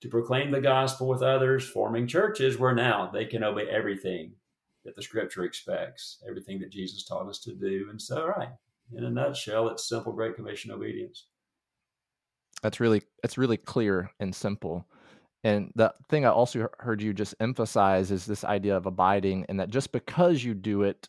to 0.00 0.08
proclaim 0.08 0.50
the 0.50 0.60
gospel 0.60 1.08
with 1.08 1.22
others, 1.22 1.68
forming 1.68 2.06
churches 2.06 2.58
where 2.58 2.74
now 2.74 3.10
they 3.12 3.24
can 3.24 3.42
obey 3.42 3.68
everything 3.68 4.32
that 4.84 4.94
the 4.94 5.02
scripture 5.02 5.44
expects, 5.44 6.22
everything 6.28 6.58
that 6.60 6.70
Jesus 6.70 7.04
taught 7.04 7.28
us 7.28 7.40
to 7.40 7.54
do. 7.54 7.88
And 7.90 8.00
so, 8.00 8.26
right, 8.26 8.50
in 8.96 9.04
a 9.04 9.10
nutshell, 9.10 9.68
it's 9.68 9.88
simple 9.88 10.12
Great 10.12 10.36
Commission 10.36 10.70
obedience. 10.70 11.26
That's 12.62 12.80
really 12.80 13.02
that's 13.22 13.38
really 13.38 13.56
clear 13.56 14.10
and 14.20 14.34
simple. 14.34 14.86
And 15.44 15.70
the 15.76 15.94
thing 16.08 16.26
I 16.26 16.30
also 16.30 16.68
heard 16.78 17.00
you 17.00 17.12
just 17.12 17.34
emphasize 17.38 18.10
is 18.10 18.26
this 18.26 18.44
idea 18.44 18.76
of 18.76 18.86
abiding, 18.86 19.46
and 19.48 19.60
that 19.60 19.70
just 19.70 19.92
because 19.92 20.42
you 20.42 20.54
do 20.54 20.82
it 20.82 21.08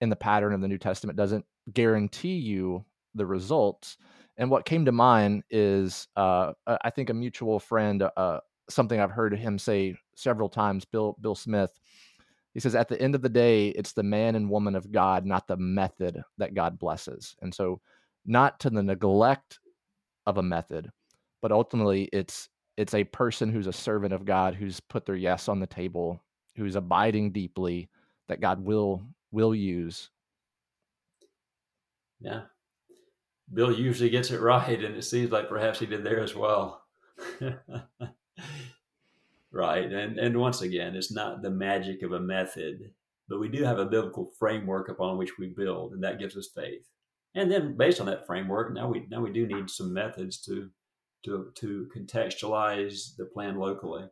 in 0.00 0.08
the 0.08 0.16
pattern 0.16 0.54
of 0.54 0.60
the 0.60 0.68
New 0.68 0.78
Testament 0.78 1.16
doesn't 1.16 1.44
guarantee 1.72 2.36
you 2.36 2.84
the 3.14 3.26
results. 3.26 3.98
And 4.38 4.50
what 4.50 4.64
came 4.64 4.84
to 4.84 4.92
mind 4.92 5.42
is, 5.50 6.06
uh, 6.16 6.52
I 6.66 6.90
think, 6.90 7.10
a 7.10 7.14
mutual 7.14 7.58
friend, 7.58 8.08
uh, 8.16 8.40
something 8.70 9.00
I've 9.00 9.10
heard 9.10 9.36
him 9.36 9.58
say 9.58 9.96
several 10.14 10.48
times, 10.48 10.84
Bill 10.84 11.16
Bill 11.20 11.34
Smith. 11.34 11.72
He 12.54 12.60
says, 12.60 12.74
at 12.74 12.88
the 12.88 13.00
end 13.00 13.14
of 13.14 13.22
the 13.22 13.28
day, 13.28 13.68
it's 13.68 13.92
the 13.92 14.02
man 14.02 14.34
and 14.34 14.48
woman 14.48 14.74
of 14.74 14.90
God, 14.90 15.26
not 15.26 15.46
the 15.46 15.56
method 15.56 16.22
that 16.38 16.54
God 16.54 16.78
blesses. 16.78 17.36
And 17.42 17.54
so, 17.54 17.80
not 18.26 18.58
to 18.60 18.70
the 18.70 18.82
neglect 18.82 19.58
of 20.26 20.38
a 20.38 20.42
method, 20.42 20.90
but 21.42 21.52
ultimately, 21.52 22.08
it's 22.12 22.48
it's 22.76 22.94
a 22.94 23.04
person 23.04 23.50
who's 23.50 23.66
a 23.66 23.72
servant 23.72 24.12
of 24.12 24.24
God, 24.24 24.54
who's 24.54 24.78
put 24.78 25.04
their 25.04 25.16
yes 25.16 25.48
on 25.48 25.58
the 25.58 25.66
table, 25.66 26.22
who's 26.56 26.76
abiding 26.76 27.32
deeply, 27.32 27.90
that 28.28 28.40
God 28.40 28.64
will 28.64 29.02
will 29.32 29.54
use. 29.54 30.10
Yeah. 32.20 32.42
Bill 33.52 33.72
usually 33.72 34.10
gets 34.10 34.30
it 34.30 34.40
right, 34.40 34.82
and 34.82 34.96
it 34.96 35.02
seems 35.02 35.30
like 35.30 35.48
perhaps 35.48 35.78
he 35.78 35.86
did 35.86 36.04
there 36.04 36.20
as 36.20 36.34
well. 36.34 36.82
right. 39.52 39.92
And 39.92 40.18
and 40.18 40.36
once 40.38 40.62
again, 40.62 40.94
it's 40.94 41.12
not 41.12 41.42
the 41.42 41.50
magic 41.50 42.02
of 42.02 42.12
a 42.12 42.20
method, 42.20 42.92
but 43.28 43.40
we 43.40 43.48
do 43.48 43.64
have 43.64 43.78
a 43.78 43.86
biblical 43.86 44.30
framework 44.38 44.88
upon 44.88 45.18
which 45.18 45.38
we 45.38 45.48
build, 45.48 45.92
and 45.92 46.02
that 46.02 46.18
gives 46.18 46.36
us 46.36 46.50
faith. 46.54 46.86
And 47.34 47.50
then 47.50 47.76
based 47.76 48.00
on 48.00 48.06
that 48.06 48.26
framework, 48.26 48.72
now 48.72 48.88
we 48.88 49.06
now 49.10 49.20
we 49.20 49.32
do 49.32 49.46
need 49.46 49.70
some 49.70 49.92
methods 49.92 50.38
to 50.42 50.70
to 51.24 51.50
to 51.54 51.88
contextualize 51.96 53.16
the 53.16 53.26
plan 53.26 53.58
locally. 53.58 54.04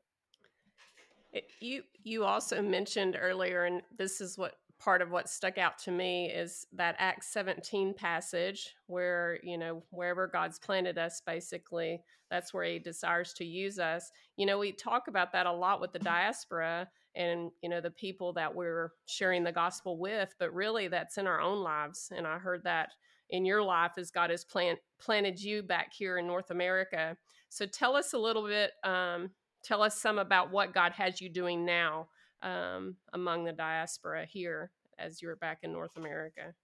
Eh, 1.35 1.41
you 1.61 1.83
you 2.05 2.25
also 2.25 2.63
mentioned 2.63 3.19
earlier, 3.21 3.65
and 3.65 3.83
this 3.97 4.21
is 4.21 4.39
what 4.39 4.55
part 4.79 5.03
of 5.03 5.11
what 5.11 5.29
stuck 5.29 5.59
out 5.59 5.79
to 5.79 5.91
me 5.91 6.31
is 6.31 6.67
that 6.73 6.97
Acts 6.99 7.29
17 7.33 7.95
passage 7.95 8.75
where, 8.87 9.39
you 9.43 9.57
know, 9.57 9.83
wherever 9.91 10.27
God's 10.27 10.59
planted 10.59 10.99
us, 10.99 11.23
basically, 11.25 12.03
that's 12.31 12.53
where 12.53 12.65
He 12.65 12.79
desires 12.79 13.33
to 13.35 13.45
use 13.45 13.79
us. 13.79 14.11
You 14.37 14.47
know, 14.47 14.59
we 14.59 14.73
talk 14.73 15.09
about 15.09 15.33
that 15.33 15.47
a 15.47 15.53
lot 15.53 15.81
with 15.81 15.93
the 15.93 15.99
diaspora 15.99 16.89
and, 17.15 17.51
you 17.63 17.69
know, 17.69 17.81
the 17.81 17.91
people 17.91 18.33
that 18.35 18.55
we're 18.55 18.93
sharing 19.07 19.45
the 19.45 19.53
gospel 19.53 19.99
with, 19.99 20.35
but 20.39 20.53
really 20.53 20.89
that's 20.89 21.19
in 21.19 21.27
our 21.27 21.41
own 21.41 21.63
lives. 21.63 22.13
And 22.15 22.27
I 22.27 22.39
heard 22.39 22.63
that 22.65 22.91
in 23.31 23.45
your 23.45 23.63
life 23.63 23.93
as 23.97 24.11
God 24.11 24.31
has 24.31 24.45
plant, 24.45 24.79
planted 25.01 25.41
you 25.41 25.63
back 25.63 25.93
here 25.93 26.19
in 26.19 26.27
North 26.27 26.51
America. 26.51 27.17
So 27.49 27.67
tell 27.67 27.97
us 27.97 28.13
a 28.13 28.19
little 28.19 28.47
bit, 28.47 28.73
um, 28.85 29.31
tell 29.65 29.83
us 29.83 30.01
some 30.01 30.19
about 30.19 30.53
what 30.53 30.75
God 30.75 30.93
has 30.93 31.21
you 31.21 31.29
doing 31.29 31.65
now 31.65 32.09
um, 32.43 32.97
among 33.13 33.45
the 33.45 33.53
diaspora 33.53 34.27
here 34.27 34.71
as 34.99 35.21
you're 35.21 35.37
back 35.37 35.59
in 35.63 35.73
North 35.73 35.97
America? 35.97 36.55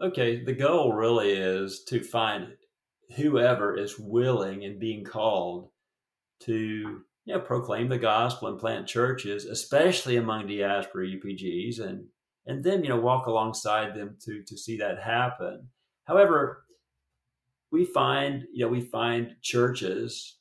Okay, 0.00 0.44
the 0.44 0.52
goal 0.52 0.92
really 0.92 1.32
is 1.32 1.84
to 1.88 2.00
find 2.00 2.54
whoever 3.16 3.76
is 3.76 3.98
willing 3.98 4.64
and 4.64 4.78
being 4.78 5.04
called 5.04 5.70
to 6.40 7.02
you 7.28 7.34
know, 7.34 7.40
proclaim 7.40 7.88
the 7.88 7.98
gospel 7.98 8.48
and 8.48 8.58
plant 8.58 8.86
churches, 8.86 9.44
especially 9.44 10.16
among 10.16 10.46
diaspora 10.46 11.06
UPGs, 11.06 11.80
and 11.80 12.06
and 12.46 12.64
then 12.64 12.82
you 12.82 12.88
know 12.88 12.98
walk 12.98 13.26
alongside 13.26 13.94
them 13.94 14.16
to 14.24 14.42
to 14.46 14.56
see 14.56 14.78
that 14.78 15.02
happen. 15.02 15.68
However, 16.04 16.64
we 17.70 17.84
find 17.84 18.44
you 18.52 18.64
know 18.64 18.70
we 18.70 18.80
find 18.80 19.34
churches, 19.42 20.38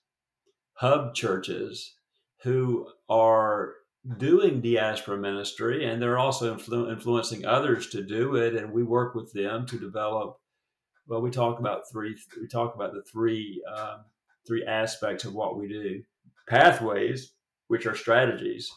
hub 0.76 1.14
churches 1.14 1.97
who 2.44 2.88
are 3.10 3.74
doing 4.18 4.62
diaspora 4.62 5.18
ministry 5.18 5.86
and 5.86 6.02
they're 6.02 6.18
also 6.18 6.56
influ- 6.56 6.92
influencing 6.92 7.46
others 7.46 7.90
to 7.90 8.02
do 8.02 8.36
it 8.36 8.56
and 8.56 8.72
we 8.72 8.84
work 8.84 9.16
with 9.16 9.32
them 9.34 9.66
to 9.66 9.78
develop 9.78 10.40
well 11.08 11.22
we 11.22 11.30
talk 11.30 11.60
about 11.60 11.82
three 11.92 12.16
we 12.40 12.48
talk 12.48 12.74
about 12.76 12.94
the 12.94 13.04
three 13.12 13.62
um, 13.76 14.06
three 14.48 14.66
aspects 14.66 15.26
of 15.26 15.34
what 15.34 15.58
we 15.58 15.68
do. 15.68 16.02
Pathways 16.48 17.34
which 17.68 17.86
are 17.86 17.96
strategies. 17.96 18.72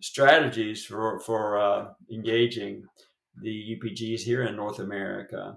Strategies 0.00 0.84
for 0.84 1.18
for 1.20 1.58
uh, 1.58 1.88
engaging 2.12 2.84
the 3.40 3.78
upgs 3.82 4.20
here 4.20 4.42
in 4.42 4.54
north 4.54 4.78
america. 4.78 5.56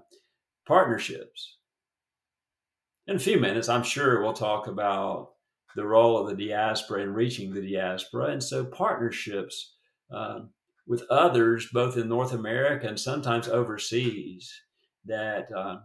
Partnerships. 0.66 1.58
In 3.06 3.16
a 3.16 3.20
few 3.20 3.38
minutes 3.38 3.68
i'm 3.68 3.82
sure 3.82 4.22
we'll 4.22 4.32
talk 4.32 4.66
about 4.66 5.32
the 5.76 5.86
role 5.86 6.18
of 6.18 6.26
the 6.26 6.48
diaspora 6.48 7.02
in 7.02 7.14
reaching 7.14 7.52
the 7.52 7.60
diaspora. 7.60 8.30
And 8.30 8.42
so 8.42 8.64
partnerships 8.64 9.74
uh, 10.10 10.40
with 10.86 11.02
others, 11.10 11.68
both 11.72 11.96
in 11.96 12.08
North 12.08 12.32
America 12.32 12.88
and 12.88 12.98
sometimes 12.98 13.46
overseas, 13.46 14.52
that 15.04 15.48
uh, 15.56 15.76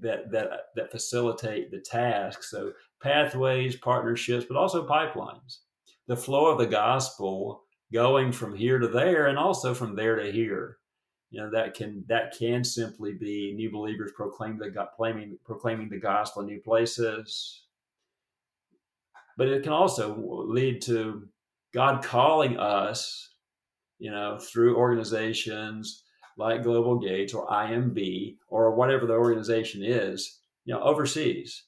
that 0.00 0.30
that 0.30 0.48
that 0.76 0.90
facilitate 0.90 1.70
the 1.70 1.80
task. 1.80 2.42
So 2.42 2.72
pathways, 3.02 3.76
partnerships, 3.76 4.46
but 4.48 4.56
also 4.56 4.86
pipelines. 4.86 5.58
The 6.06 6.16
flow 6.16 6.46
of 6.46 6.58
the 6.58 6.66
gospel 6.66 7.64
going 7.92 8.32
from 8.32 8.54
here 8.54 8.78
to 8.78 8.88
there, 8.88 9.26
and 9.26 9.38
also 9.38 9.74
from 9.74 9.96
there 9.96 10.16
to 10.16 10.30
here. 10.30 10.78
You 11.30 11.40
know 11.42 11.50
that 11.50 11.74
can 11.74 12.04
that 12.08 12.36
can 12.38 12.62
simply 12.62 13.12
be 13.12 13.52
new 13.54 13.70
believers 13.70 14.12
proclaiming 14.14 14.58
the 14.58 14.70
proclaiming 14.70 15.36
proclaiming 15.44 15.88
the 15.88 15.98
gospel 15.98 16.42
in 16.42 16.48
new 16.48 16.60
places, 16.60 17.65
but 19.36 19.48
it 19.48 19.62
can 19.62 19.72
also 19.72 20.16
lead 20.48 20.80
to 20.82 21.28
God 21.74 22.02
calling 22.02 22.58
us, 22.58 23.30
you 23.98 24.10
know, 24.10 24.38
through 24.38 24.76
organizations 24.76 26.04
like 26.38 26.62
Global 26.62 26.98
Gates 26.98 27.34
or 27.34 27.46
IMB 27.48 28.36
or 28.48 28.74
whatever 28.74 29.06
the 29.06 29.14
organization 29.14 29.82
is, 29.84 30.40
you 30.64 30.74
know, 30.74 30.80
overseas. 30.82 31.64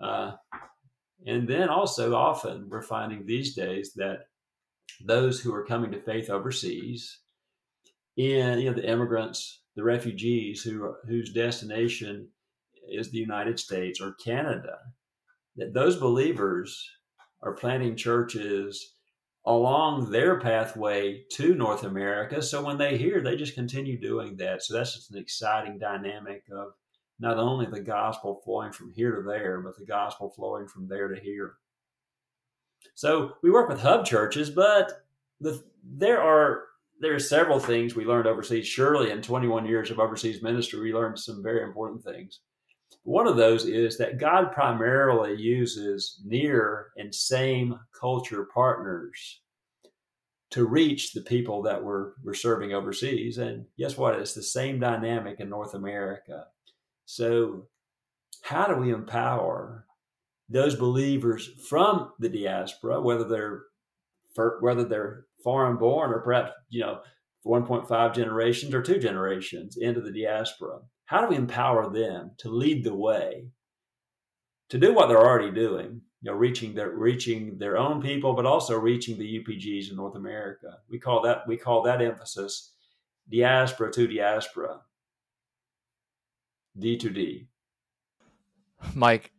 Uh, 0.00 0.32
and 1.26 1.48
then 1.48 1.68
also, 1.68 2.14
often 2.14 2.68
we're 2.68 2.82
finding 2.82 3.24
these 3.24 3.54
days 3.54 3.92
that 3.94 4.26
those 5.04 5.40
who 5.40 5.54
are 5.54 5.64
coming 5.64 5.90
to 5.92 6.02
faith 6.02 6.30
overseas, 6.30 7.20
in 8.16 8.60
you 8.60 8.70
know, 8.70 8.76
the 8.76 8.88
immigrants, 8.88 9.62
the 9.74 9.82
refugees 9.82 10.62
who 10.62 10.94
whose 11.06 11.32
destination 11.32 12.28
is 12.88 13.10
the 13.10 13.18
United 13.18 13.58
States 13.58 14.00
or 14.00 14.14
Canada, 14.14 14.78
that 15.56 15.72
those 15.72 15.96
believers 15.96 16.88
are 17.44 17.52
planting 17.52 17.96
churches 17.96 18.94
along 19.46 20.10
their 20.10 20.40
pathway 20.40 21.22
to 21.32 21.54
North 21.54 21.84
America. 21.84 22.40
So 22.40 22.64
when 22.64 22.78
they 22.78 22.96
hear, 22.96 23.20
they 23.20 23.36
just 23.36 23.54
continue 23.54 24.00
doing 24.00 24.36
that. 24.36 24.62
So 24.62 24.74
that's 24.74 24.94
just 24.94 25.12
an 25.12 25.18
exciting 25.18 25.78
dynamic 25.78 26.44
of 26.50 26.72
not 27.20 27.36
only 27.36 27.66
the 27.66 27.80
gospel 27.80 28.40
flowing 28.44 28.72
from 28.72 28.90
here 28.90 29.16
to 29.16 29.22
there, 29.22 29.60
but 29.60 29.76
the 29.78 29.84
gospel 29.84 30.30
flowing 30.30 30.66
from 30.66 30.88
there 30.88 31.08
to 31.08 31.20
here. 31.20 31.56
So 32.94 33.34
we 33.42 33.50
work 33.50 33.68
with 33.68 33.80
hub 33.80 34.06
churches, 34.06 34.50
but 34.50 35.04
the, 35.40 35.62
there 35.82 36.20
are 36.20 36.64
there 37.00 37.14
are 37.14 37.20
several 37.20 37.58
things 37.58 37.94
we 37.94 38.04
learned 38.04 38.26
overseas. 38.26 38.66
Surely, 38.66 39.10
in 39.10 39.20
21 39.20 39.66
years 39.66 39.90
of 39.90 39.98
overseas 39.98 40.42
ministry, 40.42 40.80
we 40.80 40.94
learned 40.94 41.18
some 41.18 41.42
very 41.42 41.62
important 41.62 42.02
things. 42.04 42.40
One 43.02 43.26
of 43.26 43.36
those 43.36 43.66
is 43.66 43.98
that 43.98 44.18
God 44.18 44.52
primarily 44.52 45.34
uses 45.34 46.20
near 46.24 46.88
and 46.96 47.14
same 47.14 47.78
culture 47.98 48.46
partners 48.54 49.40
to 50.50 50.64
reach 50.64 51.12
the 51.12 51.20
people 51.20 51.62
that 51.62 51.82
we're, 51.82 52.12
we're 52.22 52.34
serving 52.34 52.72
overseas. 52.72 53.38
And 53.38 53.66
guess 53.76 53.98
what? 53.98 54.14
It's 54.14 54.34
the 54.34 54.42
same 54.42 54.78
dynamic 54.78 55.40
in 55.40 55.48
North 55.48 55.74
America. 55.74 56.46
So, 57.06 57.66
how 58.42 58.66
do 58.66 58.76
we 58.76 58.92
empower 58.92 59.86
those 60.48 60.76
believers 60.76 61.50
from 61.68 62.12
the 62.18 62.28
diaspora, 62.28 63.00
whether 63.00 63.24
they're 63.24 63.62
whether 64.60 64.84
they're 64.84 65.26
foreign 65.42 65.76
born 65.76 66.12
or 66.12 66.20
perhaps 66.20 66.52
you 66.68 66.80
know 66.80 67.00
1.5 67.46 68.14
generations 68.14 68.74
or 68.74 68.82
two 68.82 68.98
generations 68.98 69.76
into 69.76 70.00
the 70.00 70.12
diaspora? 70.12 70.78
How 71.06 71.20
do 71.20 71.28
we 71.28 71.36
empower 71.36 71.92
them 71.92 72.32
to 72.38 72.48
lead 72.48 72.84
the 72.84 72.94
way 72.94 73.48
to 74.70 74.78
do 74.78 74.94
what 74.94 75.08
they're 75.08 75.18
already 75.18 75.50
doing? 75.50 76.00
You 76.22 76.30
know, 76.30 76.36
reaching 76.36 76.74
their 76.74 76.90
reaching 76.90 77.58
their 77.58 77.76
own 77.76 78.00
people, 78.00 78.32
but 78.32 78.46
also 78.46 78.78
reaching 78.78 79.18
the 79.18 79.40
UPGs 79.40 79.90
in 79.90 79.96
North 79.96 80.16
America. 80.16 80.78
We 80.88 80.98
call 80.98 81.20
that 81.22 81.46
we 81.46 81.58
call 81.58 81.82
that 81.82 82.00
emphasis 82.00 82.72
diaspora 83.30 83.92
to 83.92 84.06
diaspora 84.06 84.80
D2D. 86.78 87.46
Mike, 88.94 89.30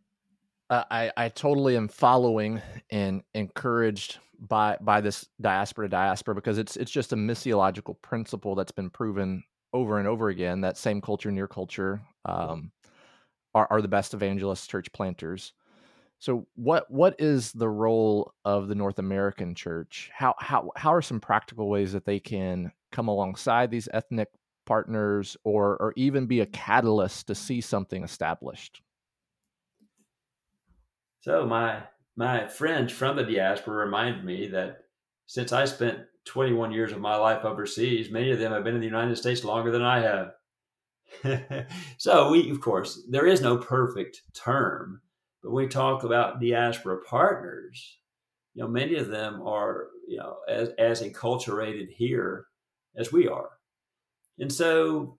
I 0.70 1.12
I 1.18 1.30
totally 1.30 1.76
am 1.76 1.88
following 1.88 2.62
and 2.92 3.24
encouraged 3.34 4.20
by 4.40 4.78
by 4.82 5.02
this 5.02 5.28
diaspora 5.42 5.90
diaspora 5.90 6.36
because 6.36 6.58
it's 6.58 6.76
it's 6.78 6.92
just 6.92 7.14
a 7.14 7.16
missiological 7.16 8.00
principle 8.02 8.56
that's 8.56 8.72
been 8.72 8.90
proven 8.90 9.44
over 9.76 10.00
and 10.00 10.08
over 10.08 10.30
again 10.30 10.62
that 10.62 10.78
same 10.78 11.02
culture 11.02 11.32
near 11.32 11.50
culture 11.50 12.02
um, 12.24 12.72
are, 13.54 13.68
are 13.70 13.82
the 13.82 13.90
best 13.90 14.14
evangelists 14.14 14.68
church 14.68 14.92
planters. 14.94 15.52
So 16.18 16.48
what 16.56 16.90
what 16.90 17.16
is 17.20 17.52
the 17.52 17.68
role 17.68 18.34
of 18.46 18.70
the 18.70 18.76
north 18.76 19.00
american 19.00 19.54
church? 19.54 20.10
How 20.14 20.34
how 20.40 20.72
how 20.78 20.94
are 20.94 21.02
some 21.02 21.20
practical 21.20 21.70
ways 21.70 21.92
that 21.92 22.06
they 22.06 22.22
can 22.22 22.72
come 22.94 23.10
alongside 23.10 23.70
these 23.70 23.90
ethnic 23.94 24.30
partners 24.66 25.36
or 25.44 25.76
or 25.82 25.94
even 25.98 26.26
be 26.26 26.40
a 26.40 26.46
catalyst 26.46 27.28
to 27.28 27.36
see 27.36 27.60
something 27.60 28.02
established? 28.02 28.82
So 31.20 31.46
my 31.46 31.84
my 32.16 32.48
friends 32.48 32.94
from 32.94 33.18
the 33.18 33.24
diaspora 33.24 33.86
remind 33.86 34.24
me 34.24 34.48
that 34.48 34.86
since 35.28 35.52
i 35.52 35.66
spent 35.66 36.00
21 36.26 36.72
years 36.72 36.92
of 36.92 37.00
my 37.00 37.16
life 37.16 37.44
overseas 37.44 38.12
many 38.12 38.32
of 38.32 38.40
them 38.40 38.52
have 38.52 38.64
been 38.64 38.76
in 38.76 38.82
the 38.82 38.88
united 38.88 39.16
states 39.16 39.44
longer 39.44 39.72
than 39.72 39.82
i 39.82 40.00
have 40.00 40.32
so 41.98 42.30
we 42.30 42.50
of 42.50 42.60
course 42.62 43.04
there 43.10 43.28
is 43.28 43.42
no 43.42 43.58
perfect 43.58 44.22
term 44.34 45.02
but 45.44 45.52
we 45.52 45.68
talk 45.68 46.04
about 46.04 46.40
diaspora 46.42 46.98
partners 47.08 48.00
you 48.54 48.64
know 48.64 48.68
many 48.68 48.96
of 48.96 49.08
them 49.08 49.42
are 49.46 49.88
you 50.08 50.18
know 50.18 50.38
as, 50.50 50.70
as 50.78 51.02
enculturated 51.02 51.90
here 51.90 52.48
as 52.98 53.12
we 53.12 53.28
are 53.28 53.50
and 54.40 54.52
so 54.52 55.18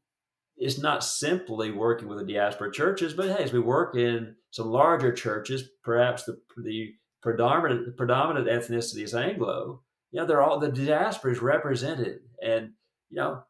it's 0.57 0.79
not 0.79 1.05
simply 1.05 1.71
working 1.71 2.09
with 2.09 2.19
the 2.19 2.33
diaspora 2.33 2.73
churches, 2.73 3.13
but 3.13 3.29
hey, 3.29 3.45
as 3.45 3.53
we 3.53 3.59
work 3.59 3.95
in 3.95 4.35
some 4.51 4.69
larger 4.69 5.13
churches, 5.13 5.69
perhaps 5.83 6.25
the 6.25 6.41
the 6.65 6.95
predominant 7.23 7.87
the 7.87 7.93
predominant 7.93 8.49
ethnicity 8.49 9.03
is 9.03 9.15
Anglo. 9.15 9.83
You 10.11 10.21
know, 10.21 10.27
they're 10.27 10.43
all 10.43 10.59
the 10.59 10.71
diaspora 10.71 11.33
is 11.33 11.43
represented, 11.43 12.21
and 12.43 12.73
you 13.11 13.17
know, 13.17 13.43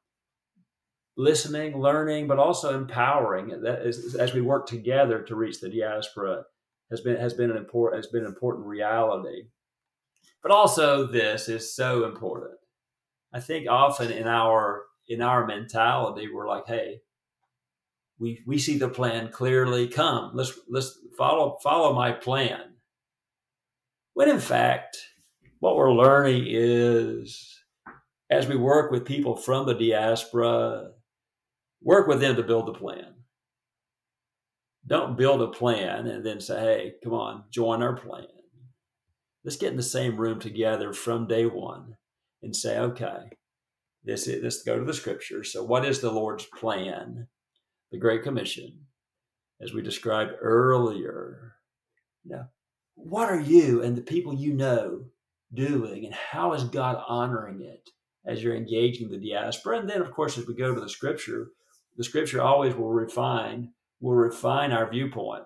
listening, 1.17 1.81
learning, 1.81 2.27
but 2.27 2.39
also 2.39 2.77
empowering. 2.77 3.63
That 3.63 3.87
is, 3.87 4.15
as 4.15 4.33
we 4.33 4.41
work 4.41 4.67
together 4.67 5.23
to 5.23 5.35
reach 5.35 5.61
the 5.61 5.71
diaspora 5.71 6.45
has 6.91 7.01
been 7.01 7.17
has 7.17 7.35
been 7.35 7.51
an 7.51 7.57
important 7.57 8.03
has 8.03 8.11
been 8.11 8.23
an 8.23 8.29
important 8.29 8.67
reality. 8.67 9.45
But 10.43 10.53
also, 10.53 11.07
this 11.07 11.49
is 11.49 11.75
so 11.75 12.05
important. 12.05 12.59
I 13.33 13.41
think 13.41 13.67
often 13.69 14.13
in 14.13 14.27
our 14.27 14.85
in 15.09 15.23
our 15.23 15.47
mentality, 15.47 16.29
we're 16.33 16.49
like, 16.49 16.67
hey, 16.67 17.01
we 18.19 18.43
we 18.47 18.59
see 18.59 18.79
the 18.79 18.89
plan 18.89 19.31
clearly. 19.31 19.89
Come, 19.89 20.31
let's 20.35 20.59
let's 20.69 20.99
follow 21.19 21.59
follow 21.63 21.93
my 21.93 22.13
plan. 22.13 22.75
When 24.15 24.31
in 24.31 24.41
fact, 24.41 24.97
what 25.61 25.77
we're 25.77 25.93
learning 25.93 26.45
is 26.47 27.59
as 28.31 28.49
we 28.49 28.57
work 28.57 28.91
with 28.91 29.05
people 29.05 29.37
from 29.37 29.67
the 29.67 29.75
diaspora, 29.75 30.91
work 31.83 32.07
with 32.07 32.21
them 32.21 32.37
to 32.37 32.43
build 32.43 32.67
the 32.67 32.73
plan. 32.73 33.15
Don't 34.87 35.17
build 35.17 35.43
a 35.43 35.49
plan 35.49 36.07
and 36.07 36.25
then 36.25 36.41
say, 36.41 36.61
hey, 36.61 36.95
come 37.03 37.13
on, 37.13 37.45
join 37.51 37.83
our 37.83 37.97
plan. 37.97 38.27
Let's 39.45 39.57
get 39.57 39.71
in 39.71 39.77
the 39.77 39.83
same 39.83 40.17
room 40.17 40.41
together 40.41 40.93
from 40.93 41.27
day 41.27 41.47
one 41.47 41.97
and 42.43 42.55
say, 42.55 42.79
okay, 42.79 43.31
this 44.05 44.27
is 44.27 44.43
let's 44.43 44.63
go 44.63 44.79
to 44.79 44.85
the 44.85 44.95
scripture. 44.95 45.43
So, 45.43 45.65
what 45.65 45.85
is 45.85 46.01
the 46.01 46.11
Lord's 46.11 46.47
plan? 46.47 47.27
The 47.93 47.99
Great 47.99 48.23
Commission, 48.23 48.87
as 49.61 49.73
we 49.73 49.83
described 49.83 50.33
earlier. 50.41 51.55
Now, 52.25 52.49
what 52.95 53.29
are 53.29 53.41
you 53.41 53.83
and 53.83 53.97
the 53.97 54.03
people 54.03 54.35
you 54.35 54.53
know 54.53 55.05
doing, 55.57 56.05
and 56.05 56.15
how 56.15 56.53
is 56.53 56.63
God 56.65 57.03
honoring 57.09 57.63
it 57.63 57.91
as 58.25 58.43
you're 58.43 58.55
engaging 58.55 59.11
the 59.11 59.19
diaspora? 59.19 59.81
And 59.81 59.91
then, 59.91 60.01
of 60.01 60.13
course, 60.13 60.39
as 60.39 60.47
we 60.47 60.55
go 60.55 60.73
to 60.73 60.81
the 60.81 60.89
scripture, 60.89 61.49
the 61.97 62.05
scripture 62.05 62.41
always 62.41 62.75
will 62.75 62.93
refine 62.93 63.73
will 64.01 64.15
refine 64.15 64.73
our 64.73 64.89
viewpoint. 64.89 65.45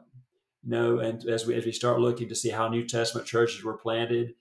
You 0.62 0.70
know, 0.70 0.98
and 0.98 1.24
as 1.26 1.46
we 1.46 1.54
as 1.54 1.64
we 1.64 1.72
start 1.72 2.00
looking 2.00 2.28
to 2.28 2.34
see 2.34 2.50
how 2.50 2.68
New 2.68 2.86
Testament 2.86 3.26
churches 3.26 3.64
were 3.64 3.78
planted, 3.78 4.34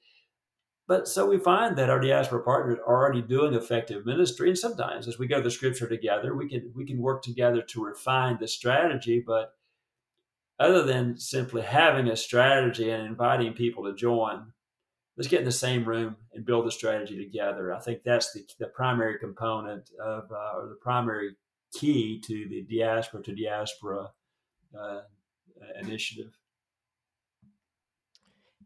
but 0.89 1.07
so 1.07 1.27
we 1.27 1.37
find 1.37 1.77
that 1.77 1.89
our 1.89 1.99
diaspora 1.99 2.43
partners 2.43 2.79
are 2.85 3.03
already 3.03 3.21
doing 3.21 3.53
effective 3.53 4.07
ministry. 4.07 4.49
And 4.49 4.57
sometimes 4.57 5.07
as 5.07 5.19
we 5.19 5.27
go 5.27 5.37
to 5.37 5.43
the 5.43 5.51
scripture 5.51 5.87
together, 5.87 6.35
we 6.35 6.49
can 6.49 6.73
we 6.75 6.85
can 6.85 6.99
work 6.99 7.21
together 7.21 7.61
to 7.61 7.85
refine 7.85 8.37
the 8.39 8.47
strategy. 8.47 9.23
But 9.25 9.53
other 10.59 10.83
than 10.83 11.17
simply 11.17 11.61
having 11.61 12.07
a 12.07 12.17
strategy 12.17 12.89
and 12.89 13.05
inviting 13.05 13.53
people 13.53 13.83
to 13.85 13.95
join, 13.95 14.51
let's 15.19 15.27
get 15.27 15.39
in 15.39 15.45
the 15.45 15.51
same 15.51 15.83
room 15.83 16.15
and 16.33 16.45
build 16.45 16.65
the 16.65 16.71
strategy 16.71 17.21
together. 17.21 17.73
I 17.73 17.79
think 17.79 18.03
that's 18.05 18.31
the, 18.31 18.45
the 18.57 18.67
primary 18.67 19.19
component 19.19 19.89
of, 20.01 20.31
uh, 20.31 20.57
or 20.57 20.69
the 20.69 20.77
primary 20.81 21.35
key 21.73 22.21
to 22.25 22.47
the 22.47 22.61
diaspora 22.61 23.21
to 23.23 23.35
diaspora 23.35 24.11
uh, 24.79 25.01
initiative. 25.81 26.31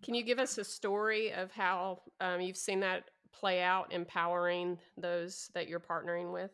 Can 0.04 0.14
you 0.14 0.22
give 0.22 0.38
us 0.38 0.60
a 0.60 0.64
story 0.64 1.34
of 1.34 1.52
how 1.52 2.02
um, 2.22 2.40
you've 2.40 2.56
seen 2.56 2.82
that 2.82 3.06
play 3.32 3.64
out, 3.64 3.92
empowering 3.92 4.78
those 4.96 5.50
that 5.56 5.68
you're 5.68 5.80
partnering 5.80 6.32
with? 6.32 6.52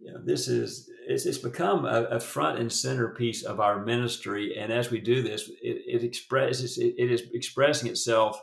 You 0.00 0.12
know, 0.12 0.20
this 0.24 0.48
is 0.48 0.90
it's, 1.06 1.26
it's 1.26 1.38
become 1.38 1.84
a, 1.84 2.04
a, 2.04 2.20
front 2.20 2.60
and 2.60 2.72
center 2.72 3.08
piece 3.08 3.42
of 3.42 3.58
our 3.58 3.84
ministry, 3.84 4.56
and 4.56 4.72
as 4.72 4.90
we 4.90 5.00
do 5.00 5.22
this, 5.22 5.50
it, 5.60 5.77
it 5.88 6.04
expresses 6.04 6.78
it, 6.78 6.94
it 6.98 7.10
is 7.10 7.22
expressing 7.32 7.88
itself 7.90 8.40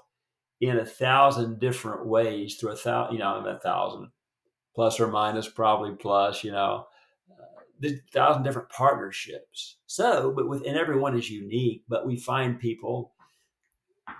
in 0.61 0.77
a 0.77 0.85
thousand 0.85 1.59
different 1.59 2.05
ways 2.05 2.55
through 2.55 2.71
a 2.71 2.75
thousand, 2.75 3.13
you 3.13 3.19
know, 3.19 3.43
a 3.45 3.59
thousand 3.59 4.09
plus 4.73 4.99
or 4.99 5.07
minus, 5.07 5.47
probably 5.47 5.95
plus, 5.95 6.43
you 6.43 6.51
know, 6.51 6.85
thousand 8.13 8.43
different 8.43 8.69
partnerships. 8.69 9.77
So, 9.85 10.31
but 10.35 10.47
within 10.47 10.77
everyone 10.77 11.17
is 11.17 11.29
unique, 11.29 11.83
but 11.87 12.05
we 12.05 12.17
find 12.17 12.59
people 12.59 13.13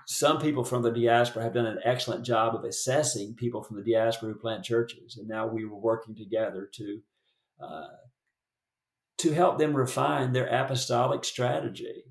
some 0.06 0.40
people 0.40 0.64
from 0.64 0.82
the 0.82 0.90
diaspora 0.90 1.44
have 1.44 1.54
done 1.54 1.66
an 1.66 1.78
excellent 1.84 2.24
job 2.24 2.54
of 2.54 2.64
assessing 2.64 3.34
people 3.34 3.62
from 3.62 3.76
the 3.76 3.92
diaspora 3.92 4.32
who 4.32 4.38
plant 4.38 4.64
churches, 4.64 5.16
and 5.16 5.28
now 5.28 5.46
we 5.46 5.64
were 5.64 5.78
working 5.78 6.14
together 6.14 6.68
to 6.74 7.00
uh, 7.60 7.86
to 9.18 9.32
help 9.32 9.58
them 9.58 9.74
refine 9.74 10.32
their 10.32 10.46
apostolic 10.46 11.24
strategy. 11.24 12.04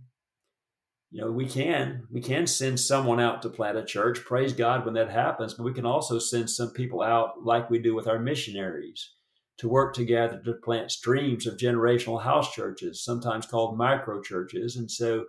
You 1.16 1.22
know, 1.22 1.32
we 1.32 1.46
can 1.46 2.08
we 2.12 2.20
can 2.20 2.46
send 2.46 2.78
someone 2.78 3.22
out 3.22 3.42
to 3.44 3.50
plant 3.50 3.78
a 3.78 3.86
church. 3.86 4.26
Praise 4.26 4.52
God 4.52 4.84
when 4.84 4.96
that 4.96 5.10
happens, 5.10 5.54
but 5.54 5.64
we 5.64 5.72
can 5.72 5.86
also 5.86 6.20
send 6.20 6.50
some 6.50 6.72
people 6.72 7.02
out 7.02 7.42
like 7.42 7.70
we 7.70 7.80
do 7.80 7.96
with 7.96 8.06
our 8.06 8.20
missionaries 8.20 9.14
to 9.60 9.70
work 9.70 9.96
together 9.96 10.42
to 10.44 10.54
plant 10.56 10.92
streams 10.92 11.48
of 11.48 11.56
generational 11.56 12.22
house 12.22 12.52
churches, 12.52 13.02
sometimes 13.02 13.46
called 13.46 13.78
micro 13.78 14.22
churches, 14.22 14.76
and 14.76 14.92
so 14.92 15.24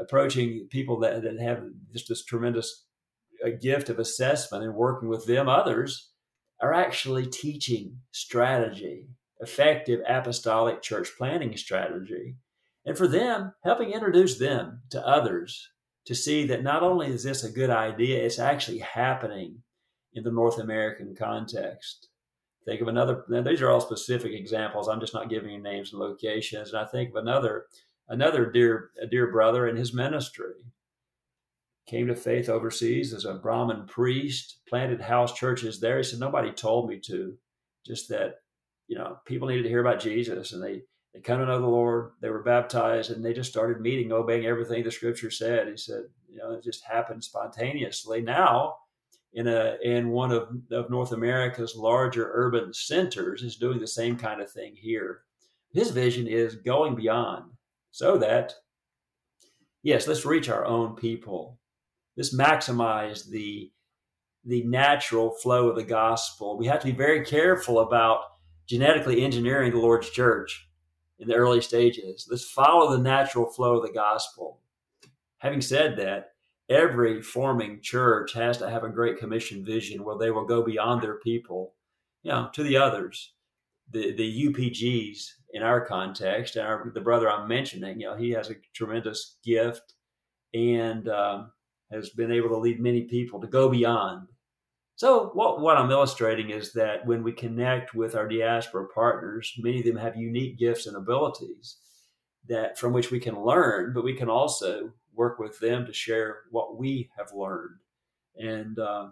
approaching 0.00 0.68
people 0.70 1.00
that, 1.00 1.24
that 1.24 1.40
have 1.40 1.64
just 1.92 2.08
this 2.08 2.24
tremendous 2.24 2.84
uh, 3.44 3.50
gift 3.60 3.88
of 3.88 3.98
assessment 3.98 4.62
and 4.62 4.76
working 4.76 5.08
with 5.08 5.26
them, 5.26 5.48
others 5.48 6.12
are 6.60 6.72
actually 6.72 7.26
teaching 7.26 7.96
strategy, 8.12 9.08
effective 9.40 9.98
apostolic 10.08 10.82
church 10.82 11.08
planning 11.18 11.56
strategy. 11.56 12.36
And 12.84 12.98
for 12.98 13.06
them, 13.06 13.52
helping 13.62 13.90
introduce 13.90 14.38
them 14.38 14.80
to 14.90 15.06
others 15.06 15.70
to 16.06 16.14
see 16.14 16.46
that 16.46 16.64
not 16.64 16.82
only 16.82 17.06
is 17.06 17.22
this 17.22 17.44
a 17.44 17.50
good 17.50 17.70
idea, 17.70 18.22
it's 18.22 18.40
actually 18.40 18.78
happening 18.78 19.62
in 20.14 20.24
the 20.24 20.32
North 20.32 20.58
American 20.58 21.14
context. 21.14 22.08
Think 22.64 22.80
of 22.80 22.88
another, 22.88 23.24
these 23.28 23.62
are 23.62 23.70
all 23.70 23.80
specific 23.80 24.32
examples. 24.32 24.88
I'm 24.88 25.00
just 25.00 25.14
not 25.14 25.30
giving 25.30 25.50
you 25.50 25.60
names 25.60 25.92
and 25.92 26.00
locations. 26.00 26.72
And 26.72 26.78
I 26.78 26.84
think 26.86 27.10
of 27.10 27.16
another 27.16 27.66
another 28.08 28.50
dear 28.50 28.90
a 29.00 29.06
dear 29.06 29.30
brother 29.30 29.68
in 29.68 29.76
his 29.76 29.94
ministry 29.94 30.54
came 31.88 32.06
to 32.06 32.14
faith 32.14 32.48
overseas 32.48 33.12
as 33.12 33.24
a 33.24 33.34
brahmin 33.34 33.86
priest 33.86 34.58
planted 34.68 35.00
house 35.00 35.32
churches 35.32 35.80
there 35.80 35.96
he 35.96 36.02
said 36.02 36.20
nobody 36.20 36.52
told 36.52 36.88
me 36.88 36.98
to 36.98 37.34
just 37.86 38.08
that 38.08 38.36
you 38.86 38.96
know 38.96 39.16
people 39.26 39.48
needed 39.48 39.62
to 39.62 39.68
hear 39.68 39.80
about 39.80 40.00
jesus 40.00 40.52
and 40.52 40.62
they 40.62 40.82
they 41.14 41.20
come 41.20 41.38
to 41.38 41.46
know 41.46 41.60
the 41.60 41.66
lord 41.66 42.12
they 42.20 42.30
were 42.30 42.42
baptized 42.42 43.10
and 43.10 43.24
they 43.24 43.32
just 43.32 43.50
started 43.50 43.80
meeting 43.80 44.12
obeying 44.12 44.46
everything 44.46 44.82
the 44.82 44.90
scripture 44.90 45.30
said 45.30 45.68
he 45.68 45.76
said 45.76 46.02
you 46.30 46.38
know 46.38 46.52
it 46.52 46.64
just 46.64 46.84
happened 46.84 47.22
spontaneously 47.22 48.20
now 48.20 48.76
in 49.34 49.46
a 49.48 49.76
in 49.82 50.10
one 50.10 50.30
of, 50.30 50.48
of 50.70 50.90
north 50.90 51.12
america's 51.12 51.76
larger 51.76 52.30
urban 52.34 52.72
centers 52.72 53.42
is 53.42 53.56
doing 53.56 53.78
the 53.78 53.86
same 53.86 54.16
kind 54.16 54.40
of 54.40 54.50
thing 54.50 54.74
here 54.76 55.22
his 55.72 55.90
vision 55.90 56.26
is 56.26 56.56
going 56.56 56.94
beyond 56.94 57.44
so 57.92 58.16
that, 58.18 58.54
yes, 59.82 60.08
let's 60.08 60.24
reach 60.24 60.48
our 60.48 60.64
own 60.64 60.96
people. 60.96 61.58
Let's 62.16 62.34
maximize 62.34 63.28
the 63.28 63.70
the 64.44 64.64
natural 64.64 65.30
flow 65.30 65.68
of 65.68 65.76
the 65.76 65.84
gospel. 65.84 66.58
We 66.58 66.66
have 66.66 66.80
to 66.80 66.86
be 66.86 66.92
very 66.92 67.24
careful 67.24 67.78
about 67.78 68.22
genetically 68.66 69.22
engineering 69.22 69.70
the 69.70 69.78
Lord's 69.78 70.10
church 70.10 70.68
in 71.22 71.28
the 71.28 71.34
early 71.34 71.60
stages. 71.60 72.26
Let's 72.28 72.44
follow 72.44 72.90
the 72.90 73.02
natural 73.02 73.46
flow 73.46 73.76
of 73.76 73.82
the 73.82 73.92
gospel. 73.92 74.60
Having 75.38 75.62
said 75.62 75.96
that, 75.96 76.32
every 76.68 77.22
forming 77.22 77.80
church 77.80 78.32
has 78.34 78.58
to 78.58 78.68
have 78.68 78.84
a 78.84 78.88
great 78.88 79.18
commission 79.18 79.64
vision 79.64 80.04
where 80.04 80.18
they 80.18 80.30
will 80.30 80.44
go 80.44 80.62
beyond 80.62 81.00
their 81.00 81.16
people, 81.20 81.74
you 82.22 82.32
know, 82.32 82.50
to 82.52 82.62
the 82.62 82.76
others. 82.76 83.32
The 83.90 84.12
the 84.14 84.46
UPGs 84.46 85.32
in 85.52 85.62
our 85.62 85.80
context. 85.80 86.56
And 86.56 86.66
our, 86.66 86.90
the 86.92 87.00
brother 87.00 87.30
I'm 87.30 87.48
mentioning, 87.48 88.00
you 88.00 88.06
know, 88.06 88.16
he 88.16 88.30
has 88.30 88.50
a 88.50 88.56
tremendous 88.74 89.36
gift 89.44 89.94
and 90.54 91.08
um, 91.08 91.52
has 91.90 92.10
been 92.10 92.32
able 92.32 92.48
to 92.50 92.56
lead 92.56 92.80
many 92.80 93.02
people 93.02 93.40
to 93.40 93.46
go 93.46 93.68
beyond. 93.68 94.28
So 94.94 95.30
what, 95.34 95.60
what 95.60 95.76
I'm 95.76 95.90
illustrating 95.90 96.50
is 96.50 96.72
that 96.74 97.06
when 97.06 97.22
we 97.22 97.32
connect 97.32 97.94
with 97.94 98.14
our 98.14 98.28
diaspora 98.28 98.86
partners, 98.94 99.52
many 99.58 99.80
of 99.80 99.86
them 99.86 99.96
have 99.96 100.16
unique 100.16 100.58
gifts 100.58 100.86
and 100.86 100.96
abilities 100.96 101.76
that 102.48 102.78
from 102.78 102.92
which 102.92 103.10
we 103.10 103.20
can 103.20 103.42
learn, 103.42 103.92
but 103.94 104.04
we 104.04 104.14
can 104.14 104.28
also 104.28 104.92
work 105.14 105.38
with 105.38 105.58
them 105.60 105.86
to 105.86 105.92
share 105.92 106.40
what 106.50 106.76
we 106.76 107.10
have 107.16 107.32
learned, 107.34 107.78
and 108.36 108.78
uh, 108.78 109.08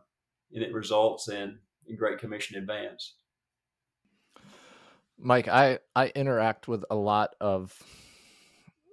and 0.52 0.62
it 0.62 0.72
results 0.72 1.28
in 1.28 1.58
in 1.86 1.96
Great 1.96 2.18
Commission 2.18 2.58
advance. 2.58 3.14
Mike, 5.18 5.48
I 5.48 5.78
I 5.94 6.08
interact 6.14 6.68
with 6.68 6.84
a 6.90 6.96
lot 6.96 7.34
of 7.40 7.80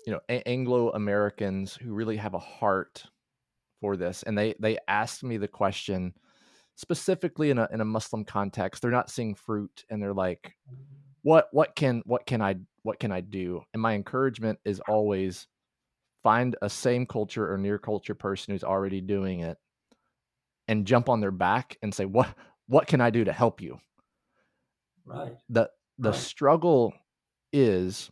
you 0.06 0.14
know 0.14 0.20
a- 0.30 0.48
Anglo 0.48 0.92
Americans 0.92 1.76
who 1.76 1.94
really 1.94 2.18
have 2.18 2.34
a 2.34 2.40
heart 2.40 3.06
for 3.82 3.98
this, 3.98 4.24
and 4.24 4.38
they 4.38 4.56
they 4.60 4.78
asked 4.88 5.24
me 5.24 5.38
the 5.38 5.48
question 5.48 6.14
specifically 6.78 7.50
in 7.50 7.58
a 7.58 7.68
in 7.74 7.82
a 7.82 7.86
Muslim 7.86 8.24
context. 8.24 8.82
They're 8.82 8.92
not 8.92 9.10
seeing 9.10 9.36
fruit, 9.36 9.84
and 9.90 10.02
they're 10.02 10.14
like, 10.14 10.56
mm. 10.72 10.78
"What 11.24 11.50
what 11.52 11.76
can 11.76 12.02
what 12.06 12.26
can 12.26 12.42
I 12.42 12.56
what 12.84 13.00
can 13.00 13.12
I 13.12 13.20
do?" 13.20 13.64
And 13.74 13.82
my 13.82 13.94
encouragement 13.96 14.60
is 14.64 14.80
always 14.88 15.48
find 16.24 16.56
a 16.62 16.70
same 16.70 17.06
culture 17.06 17.52
or 17.52 17.58
near 17.58 17.78
culture 17.78 18.16
person 18.16 18.54
who's 18.54 18.64
already 18.64 19.02
doing 19.02 19.42
it, 19.42 19.58
and 20.68 20.88
jump 20.88 21.10
on 21.10 21.20
their 21.20 21.32
back 21.32 21.78
and 21.82 21.94
say, 21.94 22.06
"What 22.06 22.34
what 22.68 22.88
can 22.88 23.02
I 23.02 23.10
do 23.10 23.26
to 23.26 23.34
help 23.34 23.60
you?" 23.60 23.80
Right. 25.04 25.36
The 25.50 25.70
the 25.98 26.12
right. 26.12 26.20
struggle 26.20 26.94
is 27.52 28.12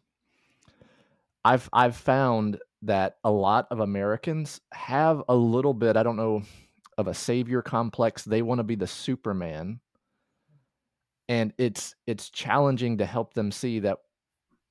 I've 1.46 1.70
I've 1.72 1.96
found 1.96 2.60
that 2.82 3.18
a 3.24 3.32
lot 3.32 3.68
of 3.70 3.80
Americans 3.80 4.62
have 4.72 5.24
a 5.28 5.36
little 5.36 5.74
bit, 5.74 5.98
I 5.98 6.04
don't 6.04 6.18
know, 6.18 6.44
of 6.98 7.08
a 7.08 7.14
savior 7.14 7.62
complex. 7.62 8.24
They 8.24 8.42
want 8.42 8.60
to 8.60 8.64
be 8.64 8.76
the 8.76 8.88
Superman. 8.88 9.80
And 11.28 11.54
it's 11.58 11.96
it's 12.06 12.30
challenging 12.30 13.00
to 13.00 13.06
help 13.06 13.34
them 13.34 13.52
see 13.52 13.80
that 13.80 13.98